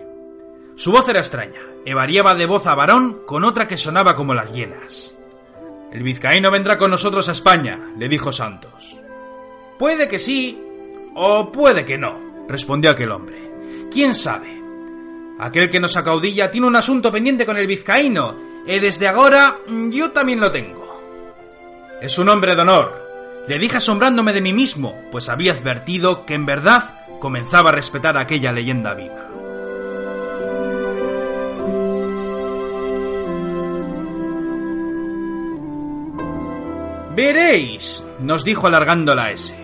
Su 0.77 0.93
voz 0.93 1.09
era 1.09 1.19
extraña, 1.19 1.61
y 1.85 1.93
variaba 1.93 2.35
de 2.35 2.47
voz 2.47 2.67
a 2.67 2.75
varón 2.75 3.23
con 3.27 3.45
otra 3.45 3.69
que 3.69 3.77
sonaba 3.77 4.17
como 4.17 4.33
las 4.33 4.53
hienas. 4.53 5.15
El 5.93 6.03
vizcaíno 6.03 6.51
vendrá 6.51 6.79
con 6.79 6.91
nosotros 6.91 7.29
a 7.29 7.33
España, 7.33 7.93
le 7.99 8.09
dijo 8.09 8.33
Santos. 8.33 8.99
Puede 9.79 10.09
que 10.09 10.19
sí, 10.19 10.59
o 11.15 11.53
puede 11.53 11.85
que 11.85 11.99
no, 11.99 12.45
respondió 12.49 12.91
aquel 12.91 13.13
hombre. 13.13 13.51
¿Quién 13.91 14.15
sabe? 14.15 14.61
Aquel 15.39 15.69
que 15.69 15.81
nos 15.81 15.97
acaudilla 15.97 16.51
tiene 16.51 16.67
un 16.67 16.77
asunto 16.77 17.11
pendiente 17.11 17.47
con 17.47 17.57
el 17.57 17.67
vizcaíno, 17.67 18.35
y 18.67 18.79
desde 18.79 19.09
ahora 19.09 19.57
yo 19.91 20.13
también 20.13 20.41
lo 20.41 20.51
tengo. 20.51 20.83
Es 22.01 22.19
un 22.19 22.29
hombre 22.29 22.55
de 22.55 22.63
honor. 22.63 23.03
Le 23.49 23.59
dije 23.59 23.79
asombrándome 23.79 24.33
de 24.33 24.41
mí 24.41 24.53
mismo, 24.53 24.97
pues 25.11 25.29
había 25.29 25.53
advertido 25.53 26.25
que 26.25 26.35
en 26.35 26.47
verdad 26.47 27.07
comenzaba 27.21 27.71
a 27.71 27.73
respetar 27.73 28.17
aquella 28.17 28.53
leyenda 28.53 28.95
viva. 28.95 29.29
Veréis, 37.15 38.03
nos 38.21 38.43
dijo 38.43 38.67
alargando 38.67 39.15
la 39.15 39.33
S. 39.33 39.62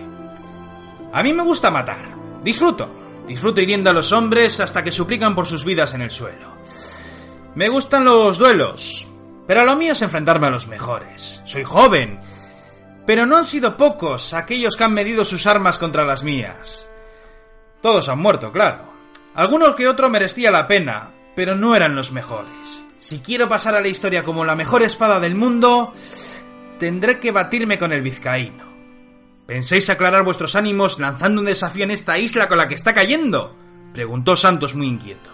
A 1.11 1.23
mí 1.23 1.33
me 1.33 1.43
gusta 1.43 1.69
matar. 1.71 2.15
Disfruto. 2.43 2.89
Disfruto 3.27 3.61
hiriendo 3.61 3.89
a 3.89 3.93
los 3.93 4.11
hombres 4.11 4.59
hasta 4.59 4.83
que 4.83 4.91
suplican 4.91 5.35
por 5.35 5.45
sus 5.45 5.65
vidas 5.65 5.93
en 5.93 6.01
el 6.01 6.09
suelo. 6.09 6.57
Me 7.55 7.69
gustan 7.69 8.05
los 8.05 8.37
duelos, 8.37 9.07
pero 9.47 9.65
lo 9.65 9.75
mío 9.75 9.93
es 9.93 10.01
enfrentarme 10.01 10.47
a 10.47 10.51
los 10.51 10.67
mejores. 10.67 11.41
Soy 11.45 11.63
joven, 11.63 12.19
pero 13.05 13.25
no 13.25 13.37
han 13.37 13.45
sido 13.45 13.75
pocos 13.77 14.33
aquellos 14.33 14.77
que 14.77 14.83
han 14.83 14.93
medido 14.93 15.25
sus 15.25 15.47
armas 15.47 15.77
contra 15.77 16.05
las 16.05 16.23
mías. 16.23 16.87
Todos 17.81 18.09
han 18.09 18.19
muerto, 18.19 18.51
claro. 18.51 18.85
Alguno 19.33 19.75
que 19.75 19.87
otro 19.87 20.09
merecía 20.09 20.51
la 20.51 20.67
pena, 20.67 21.11
pero 21.35 21.55
no 21.55 21.75
eran 21.75 21.95
los 21.95 22.11
mejores. 22.11 22.85
Si 22.97 23.19
quiero 23.19 23.47
pasar 23.47 23.75
a 23.75 23.81
la 23.81 23.87
historia 23.87 24.23
como 24.23 24.45
la 24.45 24.55
mejor 24.55 24.83
espada 24.83 25.19
del 25.19 25.35
mundo, 25.35 25.93
tendré 26.77 27.19
que 27.19 27.31
batirme 27.31 27.77
con 27.77 27.93
el 27.93 28.01
vizcaíno. 28.01 28.68
¿Pensáis 29.49 29.89
aclarar 29.89 30.23
vuestros 30.23 30.55
ánimos 30.55 30.99
lanzando 30.99 31.41
un 31.41 31.47
desafío 31.47 31.83
en 31.83 31.89
esta 31.89 32.19
isla 32.19 32.47
con 32.47 32.59
la 32.59 32.67
que 32.67 32.75
está 32.75 32.93
cayendo? 32.93 33.55
preguntó 33.91 34.35
Santos 34.35 34.75
muy 34.75 34.85
inquieto. 34.85 35.31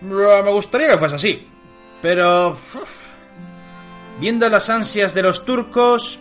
Me 0.00 0.52
gustaría 0.52 0.90
que 0.90 0.96
fuese 0.96 1.16
así, 1.16 1.48
pero... 2.00 2.56
viendo 4.20 4.48
las 4.48 4.70
ansias 4.70 5.12
de 5.12 5.24
los 5.24 5.44
turcos, 5.44 6.20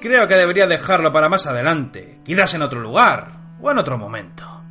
creo 0.00 0.26
que 0.26 0.34
debería 0.34 0.66
dejarlo 0.66 1.12
para 1.12 1.28
más 1.28 1.46
adelante, 1.46 2.18
quizás 2.24 2.54
en 2.54 2.62
otro 2.62 2.80
lugar 2.80 3.54
o 3.60 3.70
en 3.70 3.78
otro 3.78 3.96
momento. 3.96 4.64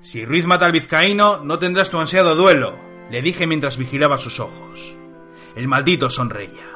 Si 0.00 0.24
Ruiz 0.24 0.46
mata 0.46 0.64
al 0.64 0.72
vizcaíno, 0.72 1.44
no 1.44 1.58
tendrás 1.58 1.90
tu 1.90 2.00
ansiado 2.00 2.34
duelo, 2.34 2.78
le 3.10 3.20
dije 3.20 3.46
mientras 3.46 3.76
vigilaba 3.76 4.16
sus 4.16 4.40
ojos. 4.40 4.96
El 5.54 5.68
maldito 5.68 6.08
sonreía. 6.08 6.70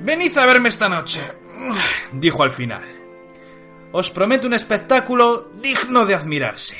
Venid 0.00 0.34
a 0.38 0.46
verme 0.46 0.70
esta 0.70 0.88
noche, 0.88 1.20
dijo 2.12 2.42
al 2.42 2.50
final. 2.50 2.84
Os 3.92 4.10
prometo 4.10 4.46
un 4.46 4.54
espectáculo 4.54 5.50
digno 5.62 6.04
de 6.06 6.14
admirarse. 6.14 6.76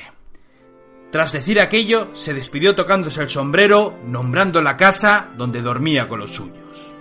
Tras 1.10 1.32
decir 1.32 1.58
aquello, 1.58 2.10
se 2.14 2.34
despidió 2.34 2.74
tocándose 2.74 3.22
el 3.22 3.28
sombrero, 3.28 3.98
nombrando 4.04 4.60
la 4.60 4.76
casa 4.76 5.30
donde 5.36 5.62
dormía 5.62 6.06
con 6.06 6.20
los 6.20 6.34
suyos. 6.34 6.94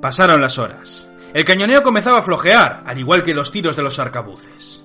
Pasaron 0.00 0.40
las 0.40 0.58
horas. 0.58 1.10
El 1.32 1.44
cañoneo 1.44 1.82
comenzaba 1.82 2.18
a 2.18 2.22
flojear, 2.22 2.82
al 2.86 2.98
igual 2.98 3.22
que 3.22 3.34
los 3.34 3.50
tiros 3.50 3.74
de 3.74 3.82
los 3.82 3.98
arcabuces. 3.98 4.83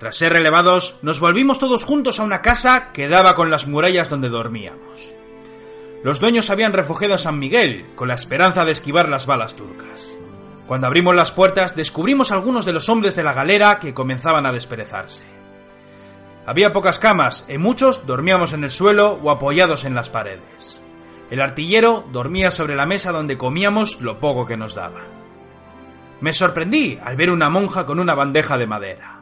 Tras 0.00 0.16
ser 0.16 0.32
relevados, 0.32 0.96
nos 1.02 1.20
volvimos 1.20 1.58
todos 1.58 1.84
juntos 1.84 2.20
a 2.20 2.22
una 2.22 2.40
casa 2.40 2.90
que 2.90 3.06
daba 3.06 3.34
con 3.34 3.50
las 3.50 3.66
murallas 3.66 4.08
donde 4.08 4.30
dormíamos. 4.30 5.12
Los 6.02 6.20
dueños 6.20 6.48
habían 6.48 6.72
refugiado 6.72 7.16
a 7.16 7.18
San 7.18 7.38
Miguel, 7.38 7.84
con 7.96 8.08
la 8.08 8.14
esperanza 8.14 8.64
de 8.64 8.72
esquivar 8.72 9.10
las 9.10 9.26
balas 9.26 9.56
turcas. 9.56 10.10
Cuando 10.66 10.86
abrimos 10.86 11.14
las 11.14 11.32
puertas, 11.32 11.76
descubrimos 11.76 12.32
algunos 12.32 12.64
de 12.64 12.72
los 12.72 12.88
hombres 12.88 13.14
de 13.14 13.22
la 13.22 13.34
galera 13.34 13.78
que 13.78 13.92
comenzaban 13.92 14.46
a 14.46 14.52
desperezarse. 14.52 15.26
Había 16.46 16.72
pocas 16.72 16.98
camas, 16.98 17.44
y 17.46 17.58
muchos 17.58 18.06
dormíamos 18.06 18.54
en 18.54 18.64
el 18.64 18.70
suelo 18.70 19.20
o 19.22 19.30
apoyados 19.30 19.84
en 19.84 19.94
las 19.94 20.08
paredes. 20.08 20.80
El 21.30 21.42
artillero 21.42 22.06
dormía 22.10 22.50
sobre 22.50 22.74
la 22.74 22.86
mesa 22.86 23.12
donde 23.12 23.36
comíamos 23.36 24.00
lo 24.00 24.18
poco 24.18 24.46
que 24.46 24.56
nos 24.56 24.74
daba. 24.74 25.02
Me 26.22 26.32
sorprendí 26.32 26.98
al 27.04 27.16
ver 27.16 27.30
una 27.30 27.50
monja 27.50 27.84
con 27.84 28.00
una 28.00 28.14
bandeja 28.14 28.56
de 28.56 28.66
madera. 28.66 29.19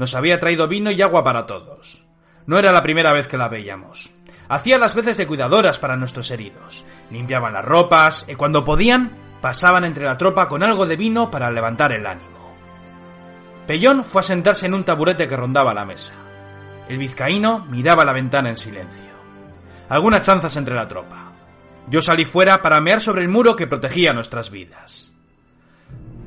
Nos 0.00 0.14
había 0.14 0.40
traído 0.40 0.66
vino 0.66 0.90
y 0.90 1.02
agua 1.02 1.22
para 1.22 1.44
todos. 1.44 2.06
No 2.46 2.58
era 2.58 2.72
la 2.72 2.82
primera 2.82 3.12
vez 3.12 3.28
que 3.28 3.36
la 3.36 3.48
veíamos. 3.48 4.10
Hacía 4.48 4.78
las 4.78 4.94
veces 4.94 5.18
de 5.18 5.26
cuidadoras 5.26 5.78
para 5.78 5.94
nuestros 5.94 6.30
heridos, 6.30 6.86
limpiaban 7.10 7.52
las 7.52 7.66
ropas 7.66 8.24
y 8.26 8.34
cuando 8.34 8.64
podían 8.64 9.12
pasaban 9.42 9.84
entre 9.84 10.06
la 10.06 10.16
tropa 10.16 10.48
con 10.48 10.62
algo 10.62 10.86
de 10.86 10.96
vino 10.96 11.30
para 11.30 11.50
levantar 11.50 11.92
el 11.92 12.06
ánimo. 12.06 12.56
Pellón 13.66 14.02
fue 14.02 14.22
a 14.22 14.24
sentarse 14.24 14.64
en 14.64 14.72
un 14.72 14.84
taburete 14.84 15.28
que 15.28 15.36
rondaba 15.36 15.74
la 15.74 15.84
mesa. 15.84 16.14
El 16.88 16.96
vizcaíno 16.96 17.66
miraba 17.68 18.02
la 18.02 18.14
ventana 18.14 18.48
en 18.48 18.56
silencio. 18.56 19.10
Algunas 19.90 20.22
chanzas 20.22 20.56
entre 20.56 20.76
la 20.76 20.88
tropa. 20.88 21.30
Yo 21.90 22.00
salí 22.00 22.24
fuera 22.24 22.62
para 22.62 22.80
mear 22.80 23.02
sobre 23.02 23.20
el 23.20 23.28
muro 23.28 23.54
que 23.54 23.66
protegía 23.66 24.14
nuestras 24.14 24.50
vidas. 24.50 25.12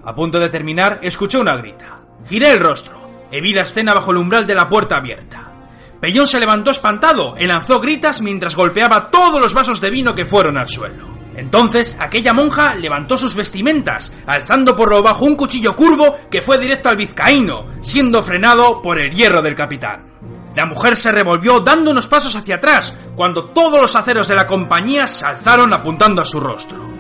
A 0.04 0.14
punto 0.14 0.40
de 0.40 0.50
terminar, 0.50 1.00
escuché 1.02 1.40
una 1.40 1.58
grita. 1.58 2.02
Giré 2.30 2.52
el 2.52 2.60
rostro 2.60 3.03
y 3.42 3.54
la 3.54 3.64
escena 3.64 3.94
bajo 3.94 4.12
el 4.12 4.18
umbral 4.18 4.46
de 4.46 4.56
la 4.56 4.70
puerta 4.70 4.98
abierta. 4.98 5.52
Pellón 6.00 6.28
se 6.28 6.40
levantó 6.40 6.72
espantado 6.72 7.36
y 7.40 7.48
lanzó 7.48 7.80
gritas 7.80 8.22
mientras 8.22 8.56
golpeaba 8.56 9.10
todos 9.10 9.42
los 9.42 9.54
vasos 9.54 9.82
de 9.82 9.90
vino 9.90 10.14
que 10.14 10.26
fueron 10.26 10.58
al 10.58 10.68
suelo. 10.68 11.08
Entonces, 11.36 11.98
aquella 12.00 12.34
monja 12.34 12.76
levantó 12.76 13.18
sus 13.18 13.36
vestimentas, 13.36 14.14
alzando 14.28 14.76
por 14.76 14.92
lo 14.92 15.02
bajo 15.02 15.26
un 15.26 15.36
cuchillo 15.36 15.76
curvo 15.76 16.16
que 16.30 16.42
fue 16.42 16.60
directo 16.60 16.90
al 16.90 16.98
vizcaíno, 16.98 17.66
siendo 17.82 18.22
frenado 18.22 18.82
por 18.82 19.00
el 19.00 19.12
hierro 19.12 19.42
del 19.42 19.56
capitán. 19.56 20.14
La 20.56 20.68
mujer 20.68 20.96
se 20.96 21.12
revolvió 21.12 21.62
dando 21.62 21.90
unos 21.90 22.08
pasos 22.08 22.36
hacia 22.36 22.56
atrás, 22.56 23.00
cuando 23.16 23.46
todos 23.46 23.82
los 23.82 23.96
aceros 23.96 24.28
de 24.28 24.36
la 24.36 24.46
compañía 24.46 25.08
se 25.08 25.26
alzaron 25.26 25.74
apuntando 25.74 26.22
a 26.22 26.26
su 26.26 26.40
rostro. 26.40 26.93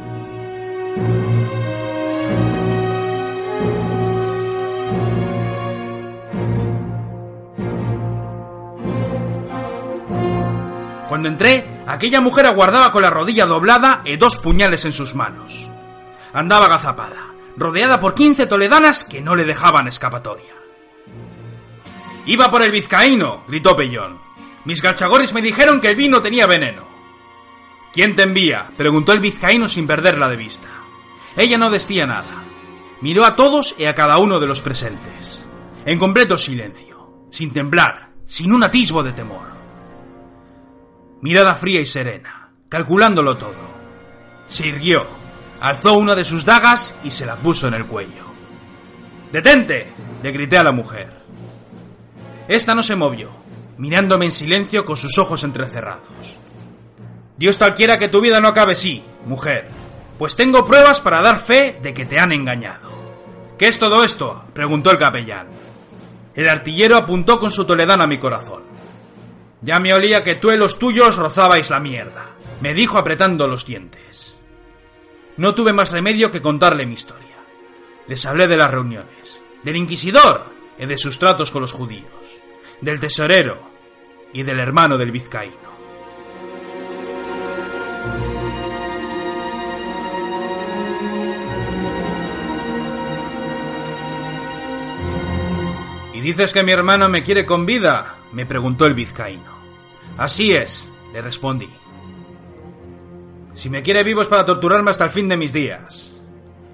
Cuando 11.13 11.30
entré, 11.30 11.63
aquella 11.86 12.21
mujer 12.21 12.47
aguardaba 12.47 12.91
con 12.91 13.04
la 13.04 13.12
rodilla 13.12 13.45
doblada 13.45 14.02
y 14.04 14.17
dos 14.17 14.39
puñales 14.39 14.84
en 14.86 14.93
sus 14.93 15.13
manos. 15.13 15.69
Andaba 16.34 16.65
agazapada, 16.65 17.28
rodeada 17.56 17.99
por 17.99 18.15
quince 18.15 18.47
toledanas 18.47 19.04
que 19.04 19.21
no 19.21 19.36
le 19.36 19.43
dejaban 19.45 19.88
escapatoria. 19.88 20.56
Iba 22.26 22.49
por 22.49 22.63
el 22.63 22.71
vizcaíno, 22.71 23.43
gritó 23.47 23.76
Pellón. 23.76 24.19
Mis 24.65 24.82
galchagorris 24.82 25.34
me 25.34 25.43
dijeron 25.43 25.80
que 25.80 25.91
el 25.91 25.95
vino 25.95 26.19
tenía 26.19 26.47
veneno. 26.47 26.88
¿Quién 27.93 28.15
te 28.15 28.23
envía? 28.23 28.71
preguntó 28.76 29.13
el 29.13 29.19
vizcaíno 29.19 29.69
sin 29.69 29.86
perderla 29.86 30.28
de 30.30 30.38
vista. 30.38 30.69
Ella 31.38 31.60
no 31.60 31.69
decía 31.69 32.08
nada. 32.08 32.43
Miró 33.02 33.23
a 33.26 33.36
todos 33.36 33.76
y 33.78 33.86
a 33.86 33.93
cada 33.93 34.17
uno 34.17 34.39
de 34.39 34.47
los 34.47 34.62
presentes. 34.62 35.45
En 35.86 35.99
completo 35.99 36.39
silencio, 36.39 37.28
sin 37.30 37.54
temblar, 37.54 38.10
sin 38.26 38.52
un 38.52 38.63
atisbo 38.63 39.04
de 39.04 39.13
temor 39.13 39.52
mirada 41.23 41.53
fría 41.55 41.79
y 41.79 41.86
serena, 41.86 42.49
calculándolo 42.67 43.38
todo. 43.38 43.55
Se 44.45 44.67
irguió, 44.67 45.07
alzó 45.62 45.97
una 45.97 46.15
de 46.15 46.25
sus 46.25 46.43
dagas 46.43 46.95
y 47.01 47.12
se 47.12 47.25
la 47.25 47.38
puso 47.38 47.69
en 47.69 47.75
el 47.75 47.86
cuello. 47.86 48.25
¡Detente! 49.31 49.88
le 50.21 50.31
grité 50.33 50.57
a 50.57 50.65
la 50.65 50.73
mujer. 50.73 51.09
Esta 52.49 52.75
no 52.75 52.83
se 52.83 52.97
movió, 52.97 53.29
mirándome 53.77 54.25
en 54.25 54.33
silencio 54.33 54.83
con 54.83 54.97
sus 54.97 55.17
ojos 55.17 55.43
entrecerrados. 55.43 56.38
Dios 57.38 57.57
talquiera 57.57 57.97
que 57.97 58.09
tu 58.09 58.19
vida 58.19 58.41
no 58.41 58.49
acabe 58.49 58.73
así, 58.73 59.01
mujer, 59.25 59.69
pues 60.19 60.36
tengo 60.36 60.67
pruebas 60.67 60.99
para 60.99 61.21
dar 61.21 61.38
fe 61.38 61.79
de 61.81 61.93
que 61.93 62.05
te 62.05 62.19
han 62.19 62.33
engañado. 62.33 62.91
¿Qué 63.57 63.69
es 63.69 63.79
todo 63.79 64.03
esto? 64.03 64.43
preguntó 64.53 64.91
el 64.91 64.97
capellán. 64.97 65.47
El 66.36 66.49
artillero 66.49 66.97
apuntó 66.97 67.39
con 67.39 67.49
su 67.49 67.63
toledana 67.63 68.03
a 68.03 68.07
mi 68.07 68.19
corazón. 68.19 68.72
Ya 69.63 69.80
me 69.80 69.93
olía 69.93 70.23
que 70.23 70.36
tú 70.36 70.52
y 70.52 70.58
los 70.58 70.78
tuyos 70.78 71.15
rozabais 71.15 71.69
la 71.69 71.80
mierda, 71.80 72.32
me 72.60 72.73
dijo 72.73 72.97
apretando 72.97 73.47
los 73.47 73.65
dientes. 73.65 74.38
No 75.38 75.56
tuve 75.56 75.71
más 75.71 75.91
remedio 75.91 76.32
que 76.32 76.41
contarle 76.41 76.86
mi 76.86 76.93
historia. 76.93 77.38
Les 78.08 78.26
hablé 78.26 78.49
de 78.49 78.58
las 78.58 78.69
reuniones, 78.69 79.41
del 79.63 79.78
inquisidor 79.78 80.52
y 80.78 80.86
de 80.86 80.97
sus 80.97 81.17
tratos 81.17 81.49
con 81.49 81.62
los 81.62 81.71
judíos, 81.71 82.41
del 82.82 82.99
tesorero 82.99 83.71
y 84.34 84.43
del 84.43 84.60
hermano 84.60 84.97
del 84.97 85.12
vizcaíno. 85.12 85.63
¿Y 96.13 96.19
dices 96.19 96.52
que 96.52 96.63
mi 96.63 96.73
hermano 96.73 97.08
me 97.08 97.23
quiere 97.23 97.45
con 97.45 97.65
vida? 97.65 98.17
me 98.34 98.45
preguntó 98.45 98.86
el 98.88 98.95
vizcaíno. 98.95 99.52
Así 100.17 100.54
es, 100.54 100.91
le 101.12 101.21
respondí. 101.21 101.69
Si 103.54 103.69
me 103.69 103.82
quiere 103.82 104.04
vivo 104.04 104.21
es 104.21 104.28
para 104.28 104.45
torturarme 104.45 104.91
hasta 104.91 105.06
el 105.06 105.12
fin 105.12 105.30
de 105.30 105.38
mis 105.38 105.54
días. 105.54 106.15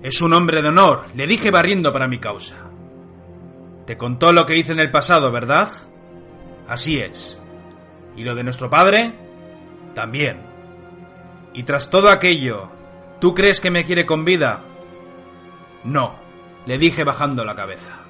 Es 0.02 0.22
un 0.22 0.34
hombre 0.34 0.62
de 0.62 0.70
honor, 0.70 1.08
le 1.14 1.28
dije 1.28 1.52
barriendo 1.52 1.92
para 1.92 2.08
mi 2.08 2.20
causa. 2.20 2.56
Te 3.86 3.98
contó 3.98 4.32
lo 4.32 4.46
que 4.46 4.56
hice 4.56 4.72
en 4.72 4.80
el 4.80 4.92
pasado, 4.92 5.32
¿verdad? 5.32 5.70
Así 6.68 7.00
es. 7.00 7.42
¿Y 8.16 8.24
lo 8.24 8.36
de 8.36 8.44
nuestro 8.44 8.70
padre? 8.70 9.12
También. 9.94 10.42
Y 11.54 11.64
tras 11.64 11.90
todo 11.90 12.10
aquello, 12.10 12.70
¿tú 13.20 13.34
crees 13.34 13.60
que 13.60 13.72
me 13.72 13.84
quiere 13.84 14.06
con 14.06 14.24
vida? 14.24 14.62
No, 15.84 16.16
le 16.66 16.78
dije 16.78 17.04
bajando 17.04 17.44
la 17.44 17.56
cabeza. 17.56 18.02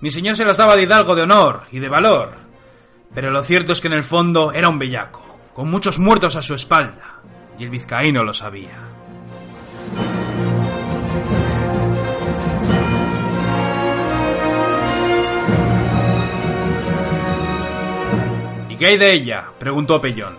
Mi 0.00 0.10
señor 0.10 0.36
se 0.36 0.44
las 0.44 0.56
daba 0.56 0.76
de 0.76 0.82
hidalgo 0.82 1.14
de 1.14 1.22
honor 1.22 1.62
y 1.70 1.78
de 1.78 1.88
valor, 1.88 2.34
pero 3.16 3.30
lo 3.30 3.42
cierto 3.42 3.72
es 3.72 3.80
que 3.80 3.86
en 3.86 3.94
el 3.94 4.04
fondo 4.04 4.52
era 4.52 4.68
un 4.68 4.78
bellaco, 4.78 5.24
con 5.54 5.70
muchos 5.70 5.98
muertos 5.98 6.36
a 6.36 6.42
su 6.42 6.52
espalda, 6.52 7.22
y 7.58 7.64
el 7.64 7.70
vizcaíno 7.70 8.22
lo 8.22 8.34
sabía. 8.34 8.76
¿Y 18.68 18.76
qué 18.76 18.86
hay 18.86 18.98
de 18.98 19.10
ella? 19.10 19.46
preguntó 19.58 19.98
Pellón. 19.98 20.36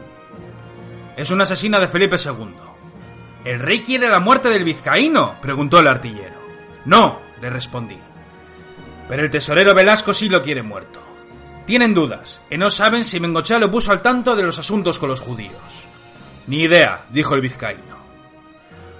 Es 1.15 1.31
una 1.31 1.45
asesina 1.45 1.79
de 1.79 1.87
Felipe 1.87 2.17
II. 2.23 2.53
¿El 3.43 3.57
rey 3.57 3.81
quiere 3.81 4.07
la 4.07 4.19
muerte 4.19 4.49
del 4.49 4.63
vizcaíno? 4.63 5.37
preguntó 5.41 5.79
el 5.79 5.87
artillero. 5.87 6.35
No, 6.85 7.21
le 7.41 7.49
respondí. 7.49 7.97
Pero 9.09 9.23
el 9.23 9.31
tesorero 9.31 9.73
Velasco 9.73 10.13
sí 10.13 10.29
lo 10.29 10.43
quiere 10.43 10.61
muerto. 10.61 11.06
Tienen 11.67 11.93
dudas, 11.93 12.41
y 12.49 12.57
no 12.57 12.71
saben 12.71 13.03
si 13.03 13.19
Mengochea 13.19 13.59
lo 13.59 13.69
puso 13.69 13.91
al 13.91 14.01
tanto 14.01 14.37
de 14.37 14.43
los 14.43 14.57
asuntos 14.57 14.97
con 14.99 15.09
los 15.09 15.19
judíos. 15.19 15.51
Ni 16.47 16.61
idea, 16.61 17.05
dijo 17.09 17.35
el 17.35 17.41
vizcaíno. 17.41 17.97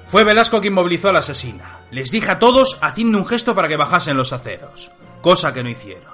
Fue 0.06 0.26
Velasco 0.26 0.60
quien 0.60 0.74
movilizó 0.74 1.08
a 1.08 1.14
la 1.14 1.20
asesina. 1.20 1.80
Les 1.92 2.12
dije 2.12 2.30
a 2.30 2.40
todos 2.40 2.78
haciendo 2.82 3.20
un 3.20 3.26
gesto 3.26 3.56
para 3.56 3.70
que 3.70 3.78
bajasen 3.78 4.18
los 4.18 4.34
aceros, 4.34 4.92
cosa 5.22 5.54
que 5.54 5.64
no 5.64 5.70
hicieron. 5.70 6.14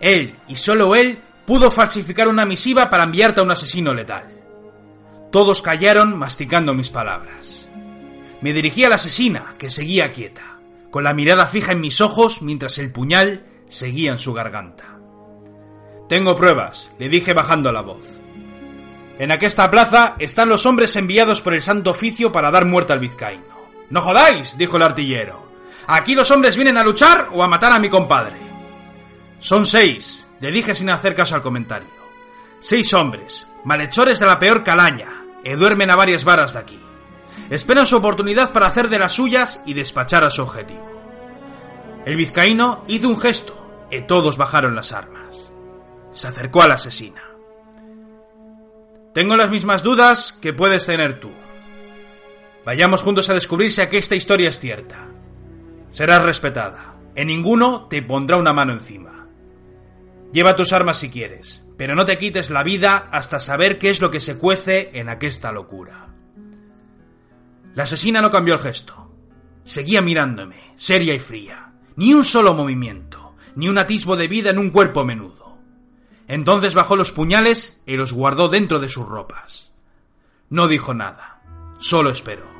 Él, 0.00 0.34
y 0.48 0.56
solo 0.56 0.96
él, 0.96 1.20
pudo 1.46 1.70
falsificar 1.70 2.26
una 2.26 2.44
misiva 2.44 2.90
para 2.90 3.04
enviarte 3.04 3.38
a 3.38 3.44
un 3.44 3.52
asesino 3.52 3.94
letal. 3.94 4.28
Todos 5.30 5.62
callaron 5.62 6.18
masticando 6.18 6.74
mis 6.74 6.90
palabras. 6.90 7.68
Me 8.40 8.52
dirigí 8.52 8.84
a 8.84 8.88
la 8.88 8.96
asesina, 8.96 9.54
que 9.58 9.70
seguía 9.70 10.10
quieta, 10.10 10.58
con 10.90 11.04
la 11.04 11.14
mirada 11.14 11.46
fija 11.46 11.70
en 11.70 11.80
mis 11.80 12.00
ojos 12.00 12.42
mientras 12.42 12.78
el 12.78 12.90
puñal 12.90 13.44
seguía 13.68 14.10
en 14.10 14.18
su 14.18 14.32
garganta. 14.32 14.93
Tengo 16.08 16.36
pruebas, 16.36 16.92
le 16.98 17.08
dije 17.08 17.32
bajando 17.32 17.72
la 17.72 17.80
voz. 17.80 18.06
En 19.18 19.30
aquesta 19.30 19.70
plaza 19.70 20.16
están 20.18 20.48
los 20.48 20.66
hombres 20.66 20.96
enviados 20.96 21.40
por 21.40 21.54
el 21.54 21.62
Santo 21.62 21.90
Oficio 21.90 22.32
para 22.32 22.50
dar 22.50 22.64
muerte 22.64 22.92
al 22.92 22.98
vizcaíno. 22.98 23.44
No 23.90 24.00
jodáis, 24.00 24.58
dijo 24.58 24.76
el 24.76 24.82
artillero. 24.82 25.44
Aquí 25.86 26.14
los 26.14 26.30
hombres 26.30 26.56
vienen 26.56 26.76
a 26.76 26.84
luchar 26.84 27.28
o 27.32 27.42
a 27.42 27.48
matar 27.48 27.72
a 27.72 27.78
mi 27.78 27.88
compadre. 27.88 28.36
Son 29.38 29.64
seis, 29.66 30.26
le 30.40 30.50
dije 30.50 30.74
sin 30.74 30.90
hacer 30.90 31.14
caso 31.14 31.34
al 31.34 31.42
comentario. 31.42 31.88
Seis 32.60 32.92
hombres, 32.94 33.46
malhechores 33.64 34.18
de 34.18 34.26
la 34.26 34.38
peor 34.38 34.64
calaña, 34.64 35.24
que 35.42 35.56
duermen 35.56 35.90
a 35.90 35.96
varias 35.96 36.24
varas 36.24 36.54
de 36.54 36.58
aquí. 36.58 36.80
Esperan 37.50 37.86
su 37.86 37.96
oportunidad 37.96 38.52
para 38.52 38.66
hacer 38.66 38.88
de 38.88 38.98
las 38.98 39.12
suyas 39.12 39.62
y 39.66 39.74
despachar 39.74 40.24
a 40.24 40.30
su 40.30 40.42
objetivo. 40.42 40.90
El 42.04 42.16
vizcaíno 42.16 42.84
hizo 42.88 43.08
un 43.08 43.20
gesto 43.20 43.86
y 43.90 44.02
todos 44.02 44.36
bajaron 44.36 44.74
las 44.74 44.92
armas. 44.92 45.23
Se 46.14 46.28
acercó 46.28 46.62
a 46.62 46.68
la 46.68 46.74
asesina. 46.74 47.22
Tengo 49.12 49.36
las 49.36 49.50
mismas 49.50 49.82
dudas 49.82 50.32
que 50.32 50.52
puedes 50.52 50.86
tener 50.86 51.18
tú. 51.18 51.30
Vayamos 52.64 53.02
juntos 53.02 53.28
a 53.28 53.34
descubrir 53.34 53.72
si 53.72 53.82
esta 53.82 54.14
historia 54.14 54.48
es 54.48 54.60
cierta. 54.60 55.08
Serás 55.90 56.22
respetada. 56.22 56.94
En 57.16 57.26
ninguno 57.26 57.86
te 57.88 58.00
pondrá 58.00 58.36
una 58.36 58.52
mano 58.52 58.72
encima. 58.72 59.26
Lleva 60.32 60.56
tus 60.56 60.72
armas 60.72 60.98
si 60.98 61.10
quieres, 61.10 61.66
pero 61.76 61.96
no 61.96 62.06
te 62.06 62.16
quites 62.16 62.50
la 62.50 62.62
vida 62.62 63.08
hasta 63.12 63.40
saber 63.40 63.78
qué 63.78 63.90
es 63.90 64.00
lo 64.00 64.10
que 64.10 64.20
se 64.20 64.38
cuece 64.38 64.90
en 64.94 65.08
aquesta 65.08 65.52
locura. 65.52 66.08
La 67.74 67.84
asesina 67.84 68.20
no 68.20 68.30
cambió 68.30 68.54
el 68.54 68.60
gesto. 68.60 69.12
Seguía 69.64 70.00
mirándome, 70.00 70.74
seria 70.76 71.12
y 71.12 71.18
fría. 71.18 71.72
Ni 71.96 72.14
un 72.14 72.24
solo 72.24 72.54
movimiento, 72.54 73.34
ni 73.56 73.68
un 73.68 73.78
atisbo 73.78 74.16
de 74.16 74.28
vida 74.28 74.50
en 74.50 74.58
un 74.58 74.70
cuerpo 74.70 75.04
menudo. 75.04 75.43
Entonces 76.28 76.74
bajó 76.74 76.96
los 76.96 77.10
puñales 77.10 77.82
y 77.86 77.96
los 77.96 78.12
guardó 78.12 78.48
dentro 78.48 78.80
de 78.80 78.88
sus 78.88 79.06
ropas. 79.06 79.72
No 80.48 80.68
dijo 80.68 80.94
nada, 80.94 81.42
solo 81.78 82.10
esperó. 82.10 82.53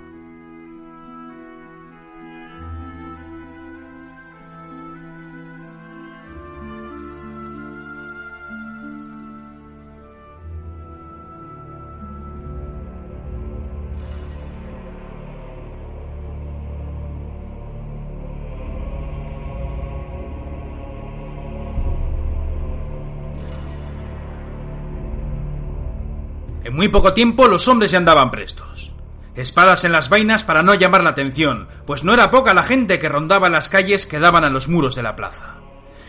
En 26.64 26.74
muy 26.74 26.88
poco 26.88 27.12
tiempo 27.12 27.46
los 27.46 27.68
hombres 27.68 27.90
ya 27.90 27.98
andaban 27.98 28.30
prestos. 28.30 28.92
Espadas 29.36 29.84
en 29.84 29.92
las 29.92 30.08
vainas 30.08 30.44
para 30.44 30.62
no 30.62 30.74
llamar 30.74 31.04
la 31.04 31.10
atención, 31.10 31.68
pues 31.86 32.04
no 32.04 32.14
era 32.14 32.30
poca 32.30 32.54
la 32.54 32.62
gente 32.62 32.98
que 32.98 33.08
rondaba 33.08 33.50
las 33.50 33.68
calles 33.68 34.06
que 34.06 34.18
daban 34.18 34.44
a 34.44 34.48
los 34.48 34.68
muros 34.68 34.94
de 34.94 35.02
la 35.02 35.14
plaza. 35.14 35.56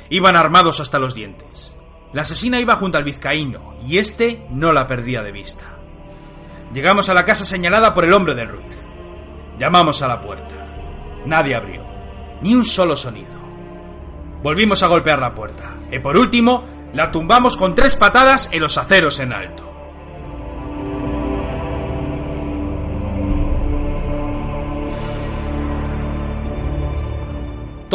Iban 0.10 0.38
armados 0.38 0.80
hasta 0.80 1.00
los 1.00 1.14
dientes. 1.14 1.76
La 2.14 2.22
asesina 2.22 2.60
iba 2.60 2.78
junto 2.78 2.98
al 2.98 3.04
vizcaíno, 3.04 3.76
y 3.86 3.98
éste 3.98 4.46
no 4.50 4.72
la 4.72 4.88
perdía 4.88 5.22
de 5.24 5.34
vista. 5.34 5.76
Llegamos 6.74 7.10
a 7.10 7.14
la 7.14 7.26
casa 7.26 7.44
señalada 7.44 7.94
por 7.94 8.06
el 8.06 8.14
hombre 8.14 8.36
del 8.36 8.50
Ruiz. 8.50 8.78
Llamamos 9.60 10.02
a 10.02 10.08
la 10.08 10.22
puerta. 10.22 10.56
Nadie 11.26 11.56
abrió. 11.56 11.84
Ni 12.42 12.54
un 12.54 12.64
solo 12.64 12.96
sonido. 12.96 13.34
Volvimos 14.42 14.84
a 14.84 14.88
golpear 14.88 15.20
la 15.20 15.34
puerta. 15.34 15.76
Y 15.92 16.00
por 16.00 16.16
último, 16.16 16.64
la 16.94 17.12
tumbamos 17.12 17.58
con 17.58 17.76
tres 17.76 17.96
patadas 17.96 18.50
en 18.52 18.62
los 18.62 18.78
aceros 18.78 19.20
en 19.20 19.34
alto. 19.34 19.75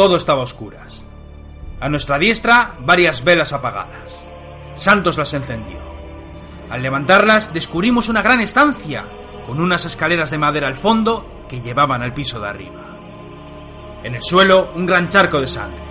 Todo 0.01 0.17
estaba 0.17 0.39
a 0.39 0.45
oscuras. 0.45 1.05
A 1.79 1.87
nuestra 1.87 2.17
diestra, 2.17 2.73
varias 2.79 3.23
velas 3.23 3.53
apagadas. 3.53 4.27
Santos 4.73 5.15
las 5.15 5.31
encendió. 5.35 5.77
Al 6.71 6.81
levantarlas, 6.81 7.53
descubrimos 7.53 8.09
una 8.09 8.23
gran 8.23 8.39
estancia, 8.41 9.05
con 9.45 9.61
unas 9.61 9.85
escaleras 9.85 10.31
de 10.31 10.39
madera 10.39 10.65
al 10.65 10.73
fondo 10.73 11.45
que 11.47 11.61
llevaban 11.61 12.01
al 12.01 12.15
piso 12.15 12.39
de 12.39 12.49
arriba. 12.49 12.97
En 14.03 14.15
el 14.15 14.23
suelo, 14.23 14.71
un 14.73 14.87
gran 14.87 15.07
charco 15.07 15.39
de 15.39 15.45
sangre. 15.45 15.83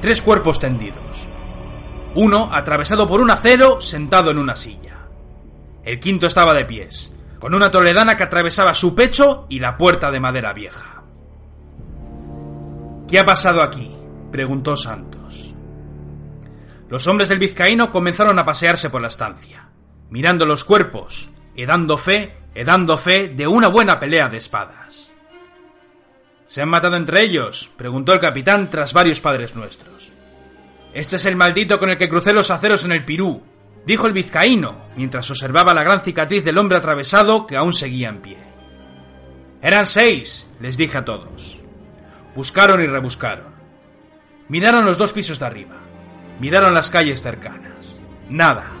Tres 0.00 0.20
cuerpos 0.20 0.58
tendidos. 0.58 1.28
Uno 2.16 2.50
atravesado 2.52 3.06
por 3.06 3.20
un 3.20 3.30
acero 3.30 3.80
sentado 3.80 4.32
en 4.32 4.38
una 4.38 4.56
silla. 4.56 4.98
El 5.84 6.00
quinto 6.00 6.26
estaba 6.26 6.54
de 6.54 6.64
pies, 6.64 7.14
con 7.38 7.54
una 7.54 7.70
toledana 7.70 8.16
que 8.16 8.24
atravesaba 8.24 8.74
su 8.74 8.96
pecho 8.96 9.46
y 9.48 9.60
la 9.60 9.76
puerta 9.76 10.10
de 10.10 10.18
madera 10.18 10.52
vieja. 10.52 10.97
¿Qué 13.08 13.18
ha 13.18 13.24
pasado 13.24 13.62
aquí? 13.62 13.90
preguntó 14.30 14.76
Santos. 14.76 15.54
Los 16.90 17.06
hombres 17.06 17.30
del 17.30 17.38
vizcaíno 17.38 17.90
comenzaron 17.90 18.38
a 18.38 18.44
pasearse 18.44 18.90
por 18.90 19.00
la 19.00 19.08
estancia, 19.08 19.70
mirando 20.10 20.44
los 20.44 20.62
cuerpos 20.62 21.30
y 21.54 21.64
dando 21.64 21.96
fe, 21.96 22.36
y 22.54 22.64
dando 22.64 22.98
fe 22.98 23.28
de 23.28 23.46
una 23.46 23.68
buena 23.68 23.98
pelea 23.98 24.28
de 24.28 24.36
espadas. 24.36 25.14
¿Se 26.44 26.60
han 26.60 26.68
matado 26.68 26.96
entre 26.96 27.22
ellos? 27.22 27.70
preguntó 27.78 28.12
el 28.12 28.20
capitán 28.20 28.68
tras 28.68 28.92
varios 28.92 29.20
padres 29.20 29.56
nuestros. 29.56 30.12
Este 30.92 31.16
es 31.16 31.24
el 31.24 31.36
maldito 31.36 31.78
con 31.78 31.88
el 31.88 31.96
que 31.96 32.10
crucé 32.10 32.34
los 32.34 32.50
aceros 32.50 32.84
en 32.84 32.92
el 32.92 33.06
Pirú, 33.06 33.42
dijo 33.86 34.06
el 34.06 34.12
vizcaíno, 34.12 34.88
mientras 34.96 35.30
observaba 35.30 35.72
la 35.72 35.82
gran 35.82 36.02
cicatriz 36.02 36.44
del 36.44 36.58
hombre 36.58 36.76
atravesado 36.76 37.46
que 37.46 37.56
aún 37.56 37.72
seguía 37.72 38.10
en 38.10 38.20
pie. 38.20 38.38
Eran 39.62 39.86
seis, 39.86 40.50
les 40.60 40.76
dije 40.76 40.98
a 40.98 41.04
todos. 41.04 41.57
Buscaron 42.38 42.80
y 42.80 42.86
rebuscaron. 42.86 43.52
Miraron 44.46 44.84
los 44.84 44.96
dos 44.96 45.12
pisos 45.12 45.40
de 45.40 45.46
arriba. 45.46 45.74
Miraron 46.38 46.72
las 46.72 46.88
calles 46.88 47.20
cercanas. 47.20 47.98
Nada. 48.28 48.74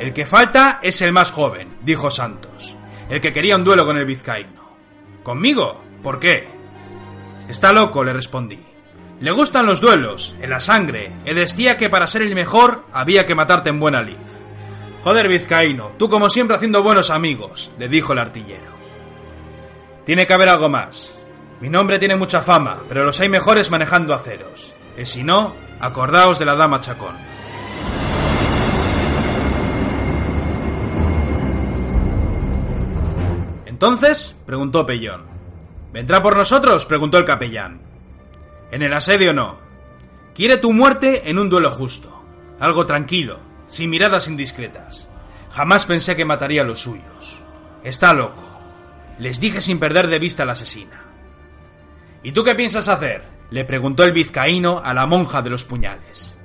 El 0.00 0.12
que 0.12 0.26
falta 0.26 0.80
es 0.82 1.00
el 1.00 1.12
más 1.12 1.30
joven, 1.30 1.76
dijo 1.82 2.10
Santos, 2.10 2.76
el 3.08 3.20
que 3.20 3.30
quería 3.30 3.54
un 3.54 3.62
duelo 3.62 3.86
con 3.86 3.96
el 3.96 4.04
vizcaíno. 4.04 4.76
¿Conmigo? 5.22 5.80
¿Por 6.02 6.18
qué? 6.18 6.48
Está 7.48 7.72
loco, 7.72 8.02
le 8.02 8.12
respondí. 8.12 8.58
Le 9.20 9.30
gustan 9.30 9.66
los 9.66 9.80
duelos, 9.80 10.34
en 10.40 10.50
la 10.50 10.58
sangre, 10.58 11.12
y 11.24 11.32
decía 11.34 11.76
que 11.76 11.88
para 11.88 12.08
ser 12.08 12.22
el 12.22 12.34
mejor 12.34 12.84
había 12.92 13.24
que 13.24 13.36
matarte 13.36 13.70
en 13.70 13.78
buena 13.78 14.02
lid. 14.02 14.18
Joder, 15.02 15.26
vizcaíno, 15.28 15.92
tú 15.98 16.08
como 16.08 16.30
siempre 16.30 16.54
haciendo 16.54 16.82
buenos 16.82 17.10
amigos, 17.10 17.72
le 17.78 17.88
dijo 17.88 18.12
el 18.12 18.20
artillero. 18.20 18.70
Tiene 20.04 20.26
que 20.26 20.34
haber 20.34 20.48
algo 20.48 20.68
más. 20.68 21.18
Mi 21.60 21.68
nombre 21.68 21.98
tiene 21.98 22.14
mucha 22.14 22.42
fama, 22.42 22.82
pero 22.88 23.04
los 23.04 23.20
hay 23.20 23.28
mejores 23.28 23.70
manejando 23.70 24.14
aceros. 24.14 24.72
Y 24.96 25.04
si 25.04 25.24
no, 25.24 25.54
acordaos 25.80 26.38
de 26.38 26.44
la 26.44 26.54
dama 26.54 26.80
Chacón. 26.80 27.16
Entonces, 33.66 34.36
preguntó 34.46 34.86
Pellón. 34.86 35.24
¿Vendrá 35.92 36.22
por 36.22 36.36
nosotros? 36.36 36.86
preguntó 36.86 37.18
el 37.18 37.24
capellán. 37.24 37.80
En 38.70 38.82
el 38.82 38.94
asedio 38.94 39.32
no. 39.32 39.58
Quiere 40.34 40.58
tu 40.58 40.72
muerte 40.72 41.28
en 41.28 41.40
un 41.40 41.50
duelo 41.50 41.72
justo. 41.72 42.22
Algo 42.60 42.86
tranquilo, 42.86 43.40
sin 43.66 43.90
miradas 43.90 44.28
indiscretas. 44.28 45.08
Jamás 45.50 45.84
pensé 45.84 46.16
que 46.16 46.24
mataría 46.24 46.62
a 46.62 46.64
los 46.64 46.80
suyos. 46.80 47.42
Está 47.84 48.12
loco. 48.14 48.42
Les 49.18 49.40
dije 49.40 49.60
sin 49.60 49.78
perder 49.78 50.08
de 50.08 50.18
vista 50.18 50.42
a 50.42 50.46
la 50.46 50.52
asesina. 50.52 51.02
¿Y 52.22 52.32
tú 52.32 52.42
qué 52.44 52.54
piensas 52.54 52.88
hacer? 52.88 53.22
le 53.50 53.66
preguntó 53.66 54.02
el 54.04 54.12
vizcaíno 54.12 54.80
a 54.82 54.94
la 54.94 55.04
monja 55.04 55.42
de 55.42 55.50
los 55.50 55.64
puñales. 55.64 56.38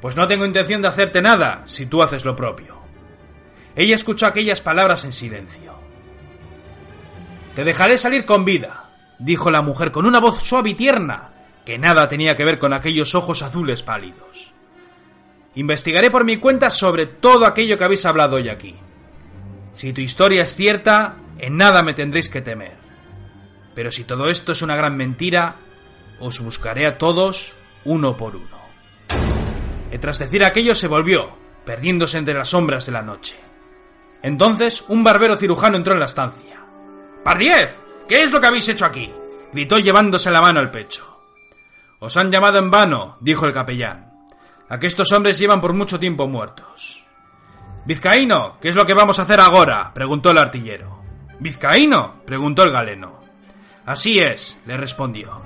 Pues 0.00 0.16
no 0.16 0.26
tengo 0.26 0.46
intención 0.46 0.80
de 0.80 0.88
hacerte 0.88 1.20
nada 1.20 1.62
si 1.66 1.84
tú 1.84 2.02
haces 2.02 2.24
lo 2.24 2.34
propio. 2.34 2.78
Ella 3.74 3.94
escuchó 3.94 4.26
aquellas 4.26 4.62
palabras 4.62 5.04
en 5.04 5.12
silencio. 5.12 5.74
Te 7.54 7.62
dejaré 7.62 7.98
salir 7.98 8.24
con 8.24 8.46
vida, 8.46 8.90
dijo 9.18 9.50
la 9.50 9.60
mujer 9.60 9.92
con 9.92 10.06
una 10.06 10.18
voz 10.18 10.42
suave 10.42 10.70
y 10.70 10.74
tierna, 10.74 11.30
que 11.66 11.76
nada 11.76 12.08
tenía 12.08 12.36
que 12.36 12.44
ver 12.44 12.58
con 12.58 12.72
aquellos 12.72 13.14
ojos 13.14 13.42
azules 13.42 13.82
pálidos. 13.82 14.54
Investigaré 15.56 16.10
por 16.10 16.24
mi 16.24 16.36
cuenta 16.36 16.68
sobre 16.68 17.06
todo 17.06 17.46
aquello 17.46 17.78
que 17.78 17.84
habéis 17.84 18.04
hablado 18.04 18.36
hoy 18.36 18.50
aquí. 18.50 18.76
Si 19.72 19.92
tu 19.94 20.02
historia 20.02 20.42
es 20.42 20.54
cierta, 20.54 21.16
en 21.38 21.56
nada 21.56 21.82
me 21.82 21.94
tendréis 21.94 22.28
que 22.28 22.42
temer. 22.42 22.76
Pero 23.74 23.90
si 23.90 24.04
todo 24.04 24.28
esto 24.28 24.52
es 24.52 24.60
una 24.60 24.76
gran 24.76 24.96
mentira, 24.98 25.56
os 26.20 26.40
buscaré 26.40 26.86
a 26.86 26.98
todos 26.98 27.56
uno 27.84 28.18
por 28.18 28.36
uno. 28.36 28.60
Y 29.90 29.98
tras 29.98 30.18
decir 30.18 30.44
aquello 30.44 30.74
se 30.74 30.88
volvió, 30.88 31.30
perdiéndose 31.64 32.18
entre 32.18 32.34
las 32.34 32.50
sombras 32.50 32.84
de 32.84 32.92
la 32.92 33.02
noche. 33.02 33.36
Entonces 34.22 34.84
un 34.88 35.02
barbero 35.02 35.36
cirujano 35.36 35.78
entró 35.78 35.94
en 35.94 36.00
la 36.00 36.06
estancia. 36.06 36.60
¡Pardiez! 37.24 37.74
¿Qué 38.06 38.22
es 38.22 38.30
lo 38.30 38.40
que 38.42 38.46
habéis 38.46 38.68
hecho 38.68 38.84
aquí? 38.84 39.10
gritó 39.52 39.76
llevándose 39.76 40.30
la 40.30 40.42
mano 40.42 40.60
al 40.60 40.70
pecho. 40.70 41.18
Os 41.98 42.16
han 42.18 42.30
llamado 42.30 42.58
en 42.58 42.70
vano, 42.70 43.16
dijo 43.20 43.46
el 43.46 43.54
capellán. 43.54 44.15
Aquestos 44.68 45.12
hombres 45.12 45.38
llevan 45.38 45.60
por 45.60 45.72
mucho 45.72 45.98
tiempo 45.98 46.26
muertos. 46.26 47.04
Vizcaíno, 47.84 48.58
¿qué 48.60 48.70
es 48.70 48.74
lo 48.74 48.84
que 48.84 48.94
vamos 48.94 49.18
a 49.18 49.22
hacer 49.22 49.38
ahora? 49.40 49.92
preguntó 49.94 50.30
el 50.30 50.38
artillero. 50.38 51.00
¿Vizcaíno? 51.38 52.22
preguntó 52.26 52.64
el 52.64 52.72
galeno. 52.72 53.20
Así 53.84 54.18
es, 54.18 54.60
le 54.66 54.76
respondió. 54.76 55.40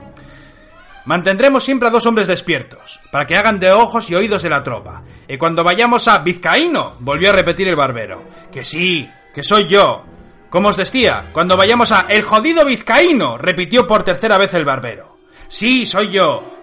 Mantendremos 1.04 1.62
siempre 1.62 1.88
a 1.88 1.90
dos 1.90 2.06
hombres 2.06 2.28
despiertos, 2.28 3.00
para 3.10 3.26
que 3.26 3.36
hagan 3.36 3.58
de 3.58 3.72
ojos 3.72 4.08
y 4.10 4.14
oídos 4.14 4.42
de 4.42 4.50
la 4.50 4.62
tropa. 4.62 5.02
Y 5.28 5.36
cuando 5.36 5.64
vayamos 5.64 6.08
a 6.08 6.18
Vizcaíno, 6.18 6.96
volvió 7.00 7.30
a 7.30 7.34
repetir 7.34 7.68
el 7.68 7.76
barbero. 7.76 8.22
Que 8.50 8.64
sí, 8.64 9.10
que 9.34 9.42
soy 9.42 9.66
yo. 9.66 10.04
Como 10.48 10.68
os 10.68 10.76
decía, 10.76 11.28
cuando 11.32 11.56
vayamos 11.56 11.92
a 11.92 12.06
El 12.08 12.22
jodido 12.22 12.64
Vizcaíno, 12.64 13.38
repitió 13.38 13.86
por 13.86 14.02
tercera 14.02 14.38
vez 14.38 14.52
el 14.54 14.64
barbero. 14.64 15.18
Sí, 15.48 15.84
soy 15.84 16.10
yo. 16.10 16.59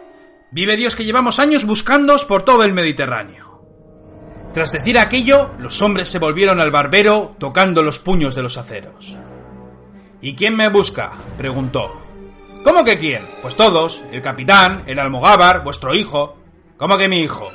Vive 0.49 0.77
Dios 0.77 0.95
que 0.95 1.03
llevamos 1.03 1.39
años 1.39 1.65
buscándoos 1.65 2.23
por 2.23 2.43
todo 2.43 2.63
el 2.63 2.71
Mediterráneo. 2.71 3.47
Tras 4.53 4.71
decir 4.71 4.97
aquello, 4.97 5.51
los 5.59 5.81
hombres 5.81 6.07
se 6.07 6.19
volvieron 6.19 6.61
al 6.61 6.71
barbero 6.71 7.35
tocando 7.37 7.83
los 7.83 7.99
puños 7.99 8.33
de 8.33 8.43
los 8.43 8.57
aceros. 8.57 9.17
¿Y 10.21 10.35
quién 10.35 10.55
me 10.55 10.69
busca? 10.69 11.11
preguntó. 11.37 12.01
¿Cómo 12.63 12.85
que 12.85 12.97
quién? 12.97 13.27
Pues 13.41 13.55
todos, 13.55 14.01
el 14.11 14.21
capitán, 14.21 14.83
el 14.87 14.99
almogávar, 14.99 15.63
vuestro 15.63 15.93
hijo. 15.93 16.37
¿Cómo 16.77 16.97
que 16.97 17.09
mi 17.09 17.19
hijo? 17.19 17.51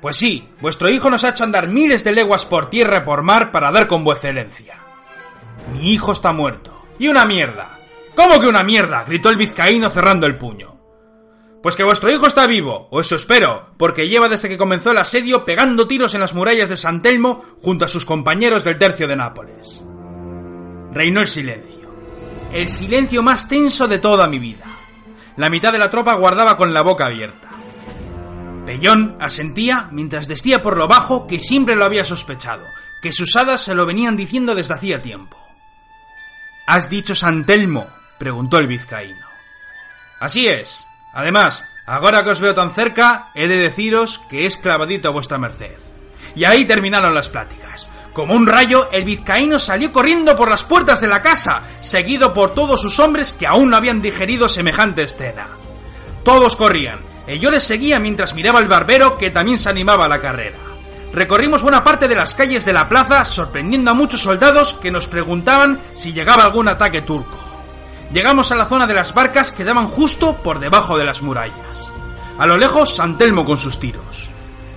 Pues 0.00 0.16
sí, 0.16 0.48
vuestro 0.60 0.90
hijo 0.90 1.10
nos 1.10 1.24
ha 1.24 1.30
hecho 1.30 1.44
andar 1.44 1.66
miles 1.68 2.04
de 2.04 2.12
leguas 2.12 2.44
por 2.44 2.68
tierra 2.68 2.98
y 2.98 3.04
por 3.04 3.22
mar 3.22 3.50
para 3.50 3.72
dar 3.72 3.88
con 3.88 4.04
vuestra 4.04 4.30
excelencia. 4.30 4.76
Mi 5.72 5.90
hijo 5.92 6.12
está 6.12 6.32
muerto. 6.32 6.84
¡Y 6.98 7.08
una 7.08 7.24
mierda! 7.24 7.78
¿Cómo 8.14 8.38
que 8.38 8.48
una 8.48 8.62
mierda? 8.62 9.04
gritó 9.04 9.30
el 9.30 9.36
vizcaíno 9.36 9.88
cerrando 9.90 10.26
el 10.26 10.36
puño. 10.36 10.77
Pues 11.68 11.76
que 11.76 11.84
vuestro 11.84 12.10
hijo 12.10 12.26
está 12.26 12.46
vivo, 12.46 12.88
o 12.90 12.98
eso 12.98 13.14
espero, 13.14 13.74
porque 13.76 14.08
lleva 14.08 14.30
desde 14.30 14.48
que 14.48 14.56
comenzó 14.56 14.90
el 14.90 14.96
asedio 14.96 15.44
pegando 15.44 15.86
tiros 15.86 16.14
en 16.14 16.20
las 16.22 16.32
murallas 16.32 16.70
de 16.70 16.78
San 16.78 17.02
Telmo 17.02 17.44
junto 17.62 17.84
a 17.84 17.88
sus 17.88 18.06
compañeros 18.06 18.64
del 18.64 18.78
tercio 18.78 19.06
de 19.06 19.16
Nápoles. 19.16 19.84
Reinó 20.94 21.20
el 21.20 21.26
silencio 21.26 21.90
el 22.54 22.68
silencio 22.68 23.22
más 23.22 23.50
tenso 23.50 23.86
de 23.86 23.98
toda 23.98 24.28
mi 24.28 24.38
vida. 24.38 24.64
La 25.36 25.50
mitad 25.50 25.70
de 25.70 25.78
la 25.78 25.90
tropa 25.90 26.14
guardaba 26.14 26.56
con 26.56 26.72
la 26.72 26.80
boca 26.80 27.04
abierta. 27.04 27.50
Pellón 28.64 29.18
asentía 29.20 29.90
mientras 29.92 30.26
decía 30.26 30.62
por 30.62 30.78
lo 30.78 30.88
bajo 30.88 31.26
que 31.26 31.38
siempre 31.38 31.76
lo 31.76 31.84
había 31.84 32.06
sospechado, 32.06 32.64
que 33.02 33.12
sus 33.12 33.36
hadas 33.36 33.60
se 33.60 33.74
lo 33.74 33.84
venían 33.84 34.16
diciendo 34.16 34.54
desde 34.54 34.72
hacía 34.72 35.02
tiempo. 35.02 35.36
¿Has 36.66 36.88
dicho 36.88 37.14
San 37.14 37.44
Telmo? 37.44 37.88
preguntó 38.18 38.56
el 38.56 38.68
vizcaíno. 38.68 39.26
Así 40.18 40.46
es. 40.46 40.87
Además, 41.18 41.64
ahora 41.84 42.22
que 42.22 42.30
os 42.30 42.40
veo 42.40 42.54
tan 42.54 42.70
cerca, 42.70 43.32
he 43.34 43.48
de 43.48 43.56
deciros 43.56 44.20
que 44.30 44.46
es 44.46 44.56
clavadito 44.56 45.08
a 45.08 45.10
vuestra 45.10 45.36
merced. 45.36 45.74
Y 46.36 46.44
ahí 46.44 46.64
terminaron 46.64 47.12
las 47.12 47.28
pláticas. 47.28 47.90
Como 48.12 48.34
un 48.34 48.46
rayo, 48.46 48.88
el 48.92 49.02
vizcaíno 49.02 49.58
salió 49.58 49.92
corriendo 49.92 50.36
por 50.36 50.48
las 50.48 50.62
puertas 50.62 51.00
de 51.00 51.08
la 51.08 51.20
casa, 51.20 51.62
seguido 51.80 52.32
por 52.32 52.54
todos 52.54 52.80
sus 52.80 53.00
hombres 53.00 53.32
que 53.32 53.48
aún 53.48 53.70
no 53.70 53.76
habían 53.76 54.00
digerido 54.00 54.48
semejante 54.48 55.02
escena. 55.02 55.48
Todos 56.22 56.54
corrían, 56.54 57.00
y 57.26 57.40
yo 57.40 57.50
les 57.50 57.64
seguía 57.64 57.98
mientras 57.98 58.34
miraba 58.34 58.60
al 58.60 58.68
barbero 58.68 59.18
que 59.18 59.32
también 59.32 59.58
se 59.58 59.70
animaba 59.70 60.04
a 60.04 60.08
la 60.08 60.20
carrera. 60.20 60.58
Recorrimos 61.12 61.62
buena 61.62 61.82
parte 61.82 62.06
de 62.06 62.14
las 62.14 62.34
calles 62.34 62.64
de 62.64 62.74
la 62.74 62.88
plaza, 62.88 63.24
sorprendiendo 63.24 63.90
a 63.90 63.94
muchos 63.94 64.22
soldados 64.22 64.74
que 64.74 64.92
nos 64.92 65.08
preguntaban 65.08 65.80
si 65.94 66.12
llegaba 66.12 66.44
algún 66.44 66.68
ataque 66.68 67.02
turco. 67.02 67.47
Llegamos 68.12 68.50
a 68.52 68.56
la 68.56 68.64
zona 68.64 68.86
de 68.86 68.94
las 68.94 69.12
barcas 69.12 69.52
que 69.52 69.64
daban 69.64 69.88
justo 69.88 70.42
por 70.42 70.60
debajo 70.60 70.96
de 70.96 71.04
las 71.04 71.22
murallas. 71.22 71.92
A 72.38 72.46
lo 72.46 72.56
lejos, 72.56 72.94
Santelmo 72.94 73.44
con 73.44 73.58
sus 73.58 73.78
tiros. 73.78 74.30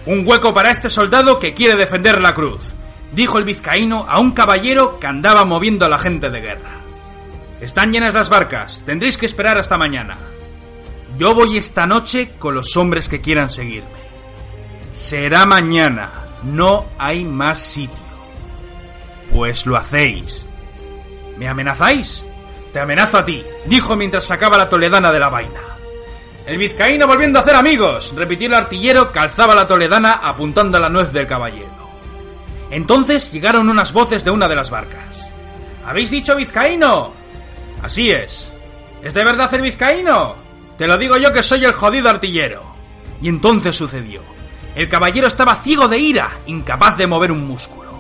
Un 0.06 0.28
hueco 0.28 0.54
para 0.54 0.72
este 0.72 0.89
soldado 0.89 1.39
que 1.39 1.54
quiere 1.54 1.76
defender 1.76 2.20
la 2.20 2.34
cruz 2.34 2.74
dijo 3.12 3.38
el 3.38 3.44
vizcaíno 3.44 4.06
a 4.10 4.20
un 4.20 4.32
caballero 4.32 5.00
que 5.00 5.08
andaba 5.08 5.46
moviendo 5.46 5.86
a 5.86 5.89
la 5.89 6.00
gente 6.00 6.30
de 6.30 6.41
guerra. 6.41 6.82
Están 7.60 7.91
llenas 7.91 8.13
las 8.13 8.30
barcas, 8.30 8.82
tendréis 8.86 9.17
que 9.17 9.26
esperar 9.26 9.58
hasta 9.58 9.78
mañana. 9.78 10.17
Yo 11.17 11.36
voy 11.36 11.58
esta 11.58 11.86
noche 11.86 12.32
con 12.39 12.56
los 12.56 12.76
hombres 12.78 13.08
que 13.08 13.22
quieran 13.22 13.50
seguirme. 13.50 14.02
Será 14.94 15.46
mañana, 15.46 16.12
no 16.44 16.88
hay 16.98 17.24
más 17.24 17.60
sitio. 17.60 17.98
Pues 19.32 19.65
lo 19.65 19.78
hacéis. 19.78 20.48
¿Me 21.38 21.48
amenazáis? 21.48 22.26
Te 22.71 22.79
amenazo 22.79 23.17
a 23.17 23.25
ti, 23.25 23.43
dijo 23.65 23.95
mientras 23.95 24.23
sacaba 24.23 24.57
la 24.57 24.69
toledana 24.69 25.12
de 25.12 25.19
la 25.19 25.29
vaina. 25.29 25.62
El 26.45 26.57
vizcaíno 26.57 27.05
volviendo 27.05 27.39
a 27.39 27.41
hacer 27.41 27.55
amigos, 27.55 28.13
repitió 28.15 28.47
el 28.47 28.53
artillero 28.53 29.12
que 29.12 29.19
alzaba 29.19 29.53
la 29.53 29.67
toledana 29.67 30.21
apuntando 30.23 30.77
a 30.77 30.81
la 30.81 30.89
nuez 30.89 31.12
del 31.12 31.27
caballero. 31.27 31.69
Entonces 32.71 33.31
llegaron 33.31 33.69
unas 33.69 33.91
voces 33.91 34.23
de 34.23 34.31
una 34.31 34.47
de 34.47 34.55
las 34.55 34.69
barcas. 34.69 35.31
¿Habéis 35.86 36.10
dicho 36.10 36.36
vizcaíno? 36.36 37.13
Así 37.84 38.12
es. 38.12 38.51
¿Es 39.03 39.13
de 39.13 39.23
verdad 39.23 39.53
el 39.53 39.62
vizcaíno? 39.62 40.36
Te 40.77 40.88
lo 40.88 40.97
digo 40.97 41.17
yo 41.17 41.34
que 41.34 41.43
soy 41.43 41.65
el 41.65 41.73
jodido 41.73 42.10
artillero. 42.10 42.63
Y 43.21 43.27
entonces 43.27 43.75
sucedió. 43.75 44.21
El 44.73 44.88
caballero 44.88 45.27
estaba 45.27 45.55
ciego 45.55 45.88
de 45.88 45.97
ira, 45.97 46.39
incapaz 46.45 46.97
de 46.97 47.07
mover 47.07 47.31
un 47.31 47.45
músculo. 47.45 47.90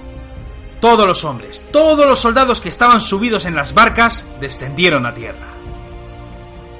Todos 0.81 1.05
los 1.05 1.23
hombres, 1.25 1.63
todos 1.71 2.07
los 2.07 2.19
soldados 2.19 2.59
que 2.59 2.69
estaban 2.69 2.99
subidos 2.99 3.45
en 3.45 3.55
las 3.55 3.75
barcas, 3.75 4.27
descendieron 4.39 5.05
a 5.05 5.13
tierra. 5.13 5.47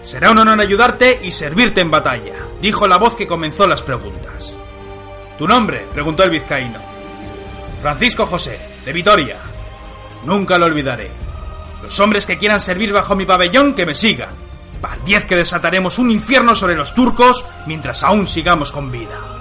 Será 0.02 0.32
un 0.32 0.40
honor 0.40 0.60
ayudarte 0.60 1.20
y 1.22 1.30
servirte 1.30 1.82
en 1.82 1.92
batalla, 1.92 2.34
dijo 2.60 2.88
la 2.88 2.98
voz 2.98 3.16
que 3.16 3.28
comenzó 3.28 3.68
las 3.68 3.84
preguntas. 3.84 4.58
¿Tu 5.38 5.48
nombre? 5.48 5.86
preguntó 5.94 6.24
el 6.24 6.32
vizcaíno. 6.32 6.80
Francisco 7.84 8.26
José, 8.26 8.60
de 8.84 8.92
Vitoria. 8.92 9.38
Nunca 10.26 10.58
lo 10.58 10.66
olvidaré. 10.66 11.12
Los 11.84 12.00
hombres 12.00 12.26
que 12.26 12.40
quieran 12.40 12.60
servir 12.60 12.92
bajo 12.92 13.16
mi 13.16 13.26
pabellón, 13.28 13.76
que 13.76 13.86
me 13.86 13.94
sigan. 13.94 14.34
Par 14.82 15.04
diez 15.04 15.26
que 15.26 15.36
desataremos 15.36 16.00
un 16.00 16.10
infierno 16.10 16.56
sobre 16.56 16.76
los 16.76 16.96
turcos 16.96 17.46
mientras 17.68 18.02
aún 18.02 18.26
sigamos 18.26 18.72
con 18.72 18.92
vida. 18.92 19.41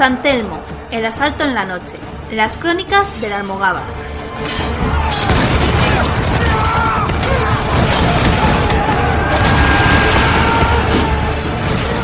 San 0.00 0.22
Telmo, 0.22 0.58
el 0.90 1.04
asalto 1.04 1.44
en 1.44 1.52
la 1.52 1.66
noche. 1.66 1.92
Las 2.30 2.56
crónicas 2.56 3.20
del 3.20 3.34
Almogávar. 3.34 3.82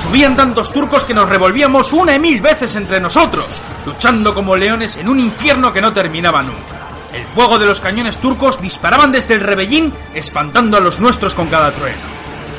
Subían 0.02 0.36
tantos 0.36 0.70
turcos 0.74 1.04
que 1.04 1.14
nos 1.14 1.26
revolvíamos 1.26 1.94
una 1.94 2.14
y 2.14 2.18
mil 2.18 2.42
veces 2.42 2.74
entre 2.74 3.00
nosotros, 3.00 3.62
luchando 3.86 4.34
como 4.34 4.56
leones 4.56 4.98
en 4.98 5.08
un 5.08 5.18
infierno 5.18 5.72
que 5.72 5.80
no 5.80 5.94
terminaba 5.94 6.42
nunca. 6.42 6.88
El 7.14 7.22
fuego 7.24 7.58
de 7.58 7.64
los 7.64 7.80
cañones 7.80 8.18
turcos 8.18 8.60
disparaban 8.60 9.10
desde 9.10 9.32
el 9.32 9.40
rebellín, 9.40 9.90
espantando 10.12 10.76
a 10.76 10.80
los 10.80 11.00
nuestros 11.00 11.34
con 11.34 11.48
cada 11.48 11.72
trueno. 11.72 12.15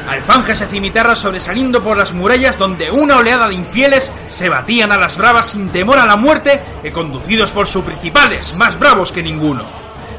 Alfanjes 0.08 0.62
y 0.62 0.66
cimitarras 0.66 1.20
sobresaliendo 1.20 1.84
por 1.84 1.98
las 1.98 2.14
murallas 2.14 2.58
donde 2.58 2.90
una 2.90 3.18
oleada 3.18 3.50
de 3.50 3.56
infieles 3.56 4.10
se 4.28 4.48
batían 4.48 4.92
a 4.94 4.98
las 4.98 5.18
bravas 5.18 5.48
sin 5.48 5.70
temor 5.70 6.00
a 6.00 6.06
la 6.06 6.16
muerte 6.16 6.64
y 6.82 6.92
conducidos 6.92 7.52
por 7.52 7.68
sus 7.68 7.84
principales, 7.84 8.56
más 8.56 8.80
bravos 8.80 9.12
que 9.12 9.22
ninguno. 9.22 9.66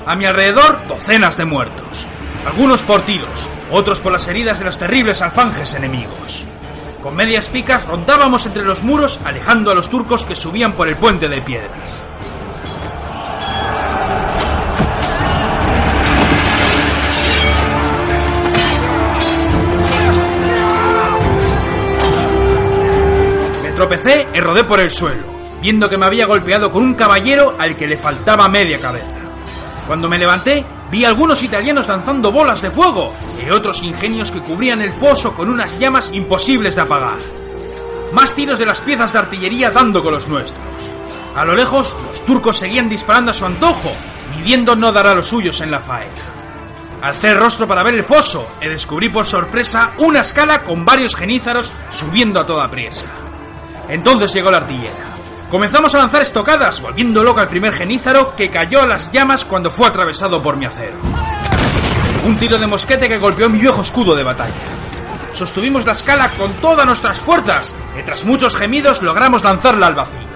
A 0.04 0.14
mi 0.14 0.26
alrededor, 0.26 0.86
docenas 0.86 1.38
de 1.38 1.46
muertos. 1.46 2.06
Algunos 2.44 2.82
por 2.82 3.06
tiros, 3.06 3.48
otros 3.70 4.00
por 4.00 4.12
las 4.12 4.28
heridas 4.28 4.58
de 4.58 4.66
los 4.66 4.78
terribles 4.78 5.22
alfanjes 5.22 5.72
enemigos. 5.72 6.46
Con 7.02 7.16
medias 7.16 7.48
picas 7.48 7.86
rondábamos 7.86 8.44
entre 8.44 8.64
los 8.64 8.82
muros 8.82 9.20
alejando 9.24 9.70
a 9.70 9.74
los 9.74 9.88
turcos 9.88 10.24
que 10.24 10.36
subían 10.36 10.72
por 10.72 10.88
el 10.88 10.96
puente 10.96 11.28
de 11.28 11.40
piedras. 11.40 12.02
Tropecé 23.78 24.26
y 24.34 24.40
rodé 24.40 24.64
por 24.64 24.80
el 24.80 24.90
suelo, 24.90 25.22
viendo 25.62 25.88
que 25.88 25.96
me 25.96 26.06
había 26.06 26.26
golpeado 26.26 26.72
con 26.72 26.82
un 26.82 26.94
caballero 26.94 27.54
al 27.60 27.76
que 27.76 27.86
le 27.86 27.96
faltaba 27.96 28.48
media 28.48 28.80
cabeza. 28.80 29.20
Cuando 29.86 30.08
me 30.08 30.18
levanté, 30.18 30.66
vi 30.90 31.04
algunos 31.04 31.44
italianos 31.44 31.86
lanzando 31.86 32.32
bolas 32.32 32.60
de 32.60 32.72
fuego 32.72 33.12
y 33.40 33.48
otros 33.50 33.84
ingenios 33.84 34.32
que 34.32 34.40
cubrían 34.40 34.80
el 34.80 34.92
foso 34.92 35.32
con 35.32 35.48
unas 35.48 35.78
llamas 35.78 36.10
imposibles 36.12 36.74
de 36.74 36.80
apagar. 36.80 37.18
Más 38.12 38.34
tiros 38.34 38.58
de 38.58 38.66
las 38.66 38.80
piezas 38.80 39.12
de 39.12 39.20
artillería 39.20 39.70
dando 39.70 40.02
con 40.02 40.12
los 40.12 40.26
nuestros. 40.26 40.58
A 41.36 41.44
lo 41.44 41.54
lejos, 41.54 41.96
los 42.08 42.26
turcos 42.26 42.56
seguían 42.56 42.88
disparando 42.88 43.30
a 43.30 43.34
su 43.34 43.46
antojo, 43.46 43.92
midiendo 44.36 44.74
no 44.74 44.90
dar 44.90 45.06
a 45.06 45.14
los 45.14 45.28
suyos 45.28 45.60
en 45.60 45.70
la 45.70 45.78
faena. 45.78 46.10
Alcé 47.00 47.30
el 47.30 47.38
rostro 47.38 47.68
para 47.68 47.84
ver 47.84 47.94
el 47.94 48.02
foso 48.02 48.44
y 48.60 48.66
descubrí 48.66 49.08
por 49.08 49.24
sorpresa 49.24 49.92
una 49.98 50.18
escala 50.18 50.64
con 50.64 50.84
varios 50.84 51.14
genízaros 51.14 51.72
subiendo 51.92 52.40
a 52.40 52.44
toda 52.46 52.68
priesa. 52.68 53.06
Entonces 53.88 54.32
llegó 54.32 54.50
la 54.50 54.58
artillera. 54.58 54.96
Comenzamos 55.50 55.94
a 55.94 55.98
lanzar 55.98 56.20
estocadas, 56.20 56.80
volviendo 56.82 57.24
loco 57.24 57.40
al 57.40 57.48
primer 57.48 57.72
genízaro 57.72 58.36
que 58.36 58.50
cayó 58.50 58.82
a 58.82 58.86
las 58.86 59.10
llamas 59.10 59.46
cuando 59.46 59.70
fue 59.70 59.88
atravesado 59.88 60.42
por 60.42 60.56
mi 60.56 60.66
acero. 60.66 60.98
Un 62.26 62.36
tiro 62.36 62.58
de 62.58 62.66
mosquete 62.66 63.08
que 63.08 63.18
golpeó 63.18 63.48
mi 63.48 63.58
viejo 63.58 63.80
escudo 63.80 64.14
de 64.14 64.24
batalla. 64.24 64.52
Sostuvimos 65.32 65.86
la 65.86 65.92
escala 65.92 66.28
con 66.30 66.52
todas 66.54 66.84
nuestras 66.84 67.18
fuerzas 67.18 67.74
y 67.98 68.02
tras 68.02 68.24
muchos 68.24 68.56
gemidos 68.56 69.00
logramos 69.02 69.42
lanzarla 69.42 69.86
al 69.86 69.94
vacío. 69.94 70.28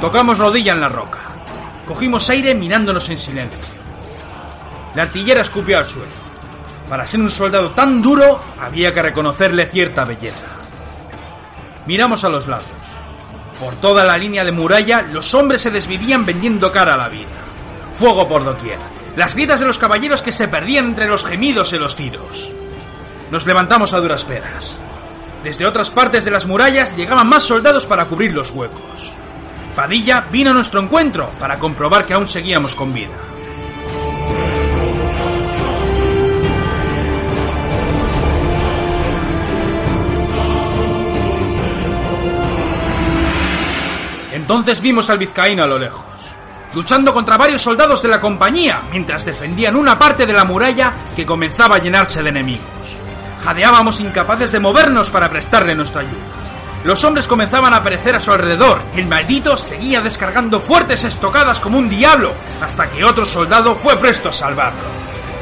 Tocamos 0.00 0.38
rodilla 0.38 0.72
en 0.72 0.80
la 0.80 0.88
roca. 0.88 1.19
Cogimos 1.90 2.30
aire 2.30 2.54
mirándonos 2.54 3.08
en 3.08 3.18
silencio. 3.18 3.58
La 4.94 5.02
artillera 5.02 5.40
escupió 5.40 5.76
al 5.76 5.88
suelo. 5.88 6.12
Para 6.88 7.04
ser 7.04 7.18
un 7.18 7.28
soldado 7.28 7.72
tan 7.72 8.00
duro, 8.00 8.40
había 8.60 8.94
que 8.94 9.02
reconocerle 9.02 9.66
cierta 9.66 10.04
belleza. 10.04 10.46
Miramos 11.86 12.22
a 12.22 12.28
los 12.28 12.46
lados. 12.46 12.68
Por 13.58 13.74
toda 13.80 14.04
la 14.04 14.16
línea 14.16 14.44
de 14.44 14.52
muralla, 14.52 15.02
los 15.02 15.34
hombres 15.34 15.62
se 15.62 15.72
desvivían 15.72 16.24
vendiendo 16.24 16.70
cara 16.70 16.94
a 16.94 16.96
la 16.96 17.08
vida. 17.08 17.26
Fuego 17.92 18.28
por 18.28 18.44
doquier. 18.44 18.78
Las 19.16 19.34
gritas 19.34 19.58
de 19.58 19.66
los 19.66 19.76
caballeros 19.76 20.22
que 20.22 20.30
se 20.30 20.46
perdían 20.46 20.84
entre 20.84 21.08
los 21.08 21.26
gemidos 21.26 21.72
y 21.72 21.78
los 21.80 21.96
tiros. 21.96 22.52
Nos 23.32 23.46
levantamos 23.46 23.94
a 23.94 23.98
duras 23.98 24.22
penas. 24.22 24.78
Desde 25.42 25.66
otras 25.66 25.90
partes 25.90 26.24
de 26.24 26.30
las 26.30 26.46
murallas 26.46 26.96
llegaban 26.96 27.28
más 27.28 27.42
soldados 27.42 27.84
para 27.84 28.04
cubrir 28.04 28.32
los 28.32 28.52
huecos. 28.52 29.12
Padilla 29.80 30.26
vino 30.30 30.50
a 30.50 30.52
nuestro 30.52 30.78
encuentro 30.78 31.30
para 31.40 31.58
comprobar 31.58 32.04
que 32.04 32.12
aún 32.12 32.28
seguíamos 32.28 32.74
con 32.74 32.92
vida. 32.92 33.14
Entonces 44.34 44.82
vimos 44.82 45.08
al 45.08 45.16
vizcaíno 45.16 45.62
a 45.62 45.66
lo 45.66 45.78
lejos, 45.78 46.04
luchando 46.74 47.14
contra 47.14 47.38
varios 47.38 47.62
soldados 47.62 48.02
de 48.02 48.10
la 48.10 48.20
compañía 48.20 48.82
mientras 48.90 49.24
defendían 49.24 49.76
una 49.76 49.98
parte 49.98 50.26
de 50.26 50.34
la 50.34 50.44
muralla 50.44 50.92
que 51.16 51.24
comenzaba 51.24 51.76
a 51.76 51.78
llenarse 51.78 52.22
de 52.22 52.28
enemigos. 52.28 52.98
Jadeábamos 53.42 53.98
incapaces 54.00 54.52
de 54.52 54.60
movernos 54.60 55.08
para 55.08 55.30
prestarle 55.30 55.74
nuestra 55.74 56.02
ayuda. 56.02 56.49
Los 56.84 57.04
hombres 57.04 57.28
comenzaban 57.28 57.74
a 57.74 57.78
aparecer 57.78 58.16
a 58.16 58.20
su 58.20 58.32
alrededor 58.32 58.80
el 58.96 59.06
maldito 59.06 59.56
seguía 59.56 60.00
descargando 60.00 60.60
fuertes 60.60 61.04
estocadas 61.04 61.60
como 61.60 61.76
un 61.78 61.90
diablo 61.90 62.32
hasta 62.62 62.88
que 62.88 63.04
otro 63.04 63.26
soldado 63.26 63.76
fue 63.76 63.98
presto 63.98 64.30
a 64.30 64.32
salvarlo. 64.32 64.80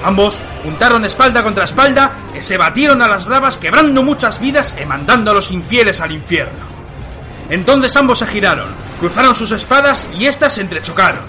Ambos 0.04 0.40
juntaron 0.64 1.04
espalda 1.04 1.42
contra 1.42 1.64
espalda 1.64 2.12
y 2.36 2.40
se 2.40 2.56
batieron 2.56 3.02
a 3.02 3.08
las 3.08 3.26
bravas 3.26 3.56
quebrando 3.56 4.02
muchas 4.02 4.40
vidas 4.40 4.76
y 4.80 4.84
mandando 4.84 5.30
a 5.30 5.34
los 5.34 5.50
infieles 5.52 6.00
al 6.00 6.12
infierno. 6.12 6.66
Entonces 7.50 7.96
ambos 7.96 8.18
se 8.18 8.26
giraron, 8.26 8.68
cruzaron 8.98 9.34
sus 9.34 9.52
espadas 9.52 10.08
y 10.18 10.26
éstas 10.26 10.54
se 10.54 10.62
entrechocaron. 10.62 11.22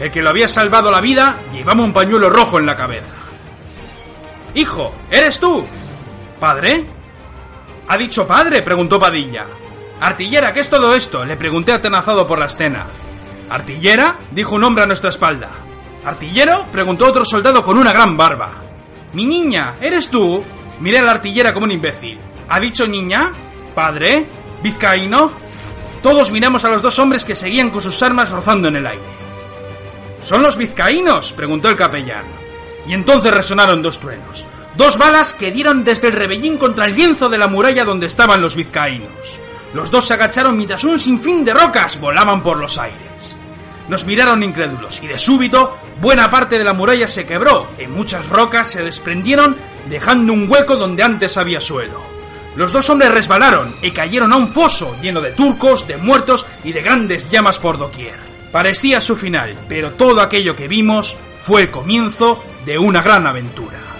El 0.00 0.10
que 0.10 0.22
lo 0.22 0.30
había 0.30 0.48
salvado 0.48 0.90
la 0.90 1.00
vida 1.00 1.38
llevaba 1.52 1.84
un 1.84 1.92
pañuelo 1.92 2.28
rojo 2.30 2.58
en 2.58 2.66
la 2.66 2.76
cabeza. 2.76 3.12
Hijo, 4.54 4.92
¿eres 5.10 5.38
tú? 5.38 5.64
¿Padre? 6.40 6.84
¿Ha 7.92 7.98
dicho 7.98 8.26
padre? 8.26 8.62
preguntó 8.62 8.98
Padilla. 8.98 9.44
Artillera, 10.00 10.50
¿qué 10.54 10.60
es 10.60 10.70
todo 10.70 10.94
esto? 10.94 11.26
le 11.26 11.36
pregunté 11.36 11.72
atenazado 11.72 12.26
por 12.26 12.38
la 12.38 12.46
escena. 12.46 12.86
¿Artillera? 13.50 14.16
dijo 14.30 14.54
un 14.54 14.64
hombre 14.64 14.84
a 14.84 14.86
nuestra 14.86 15.10
espalda. 15.10 15.50
¿Artillero? 16.02 16.64
preguntó 16.72 17.04
otro 17.04 17.26
soldado 17.26 17.62
con 17.62 17.76
una 17.76 17.92
gran 17.92 18.16
barba. 18.16 18.54
Mi 19.12 19.26
niña, 19.26 19.74
¿eres 19.78 20.08
tú? 20.08 20.42
Miré 20.80 21.00
a 21.00 21.02
la 21.02 21.10
artillera 21.10 21.52
como 21.52 21.64
un 21.64 21.72
imbécil. 21.72 22.18
¿Ha 22.48 22.58
dicho 22.60 22.86
niña? 22.86 23.30
¿Padre? 23.74 24.24
¿Vizcaíno? 24.62 25.30
Todos 26.02 26.32
miramos 26.32 26.64
a 26.64 26.70
los 26.70 26.80
dos 26.80 26.98
hombres 26.98 27.26
que 27.26 27.36
seguían 27.36 27.68
con 27.68 27.82
sus 27.82 28.02
armas 28.02 28.30
rozando 28.30 28.68
en 28.68 28.76
el 28.76 28.86
aire. 28.86 29.04
¿Son 30.22 30.40
los 30.40 30.56
vizcaínos? 30.56 31.34
preguntó 31.34 31.68
el 31.68 31.76
capellán. 31.76 32.24
Y 32.86 32.94
entonces 32.94 33.34
resonaron 33.34 33.82
dos 33.82 33.98
truenos. 33.98 34.46
Dos 34.76 34.96
balas 34.96 35.34
que 35.34 35.50
dieron 35.50 35.84
desde 35.84 36.08
el 36.08 36.14
rebellín 36.14 36.56
contra 36.56 36.86
el 36.86 36.94
lienzo 36.94 37.28
de 37.28 37.38
la 37.38 37.46
muralla 37.46 37.84
donde 37.84 38.06
estaban 38.06 38.40
los 38.40 38.56
vizcaínos. 38.56 39.40
Los 39.74 39.90
dos 39.90 40.06
se 40.06 40.14
agacharon 40.14 40.56
mientras 40.56 40.84
un 40.84 40.98
sinfín 40.98 41.44
de 41.44 41.52
rocas 41.52 42.00
volaban 42.00 42.42
por 42.42 42.56
los 42.56 42.78
aires. 42.78 43.36
Nos 43.88 44.06
miraron 44.06 44.42
incrédulos 44.42 45.00
y 45.02 45.08
de 45.08 45.18
súbito 45.18 45.76
buena 46.00 46.30
parte 46.30 46.56
de 46.56 46.64
la 46.64 46.72
muralla 46.72 47.06
se 47.06 47.26
quebró 47.26 47.68
y 47.78 47.86
muchas 47.86 48.28
rocas 48.28 48.70
se 48.70 48.82
desprendieron 48.82 49.56
dejando 49.90 50.32
un 50.32 50.50
hueco 50.50 50.76
donde 50.76 51.02
antes 51.02 51.36
había 51.36 51.60
suelo. 51.60 52.00
Los 52.56 52.72
dos 52.72 52.88
hombres 52.90 53.10
resbalaron 53.10 53.74
y 53.82 53.90
cayeron 53.90 54.32
a 54.32 54.36
un 54.36 54.48
foso 54.48 54.96
lleno 55.02 55.20
de 55.20 55.32
turcos, 55.32 55.86
de 55.86 55.96
muertos 55.96 56.46
y 56.64 56.72
de 56.72 56.82
grandes 56.82 57.30
llamas 57.30 57.58
por 57.58 57.78
doquier. 57.78 58.16
Parecía 58.50 59.00
su 59.00 59.16
final, 59.16 59.56
pero 59.68 59.92
todo 59.92 60.20
aquello 60.20 60.54
que 60.54 60.68
vimos 60.68 61.16
fue 61.38 61.62
el 61.62 61.70
comienzo 61.70 62.42
de 62.64 62.78
una 62.78 63.00
gran 63.00 63.26
aventura. 63.26 63.91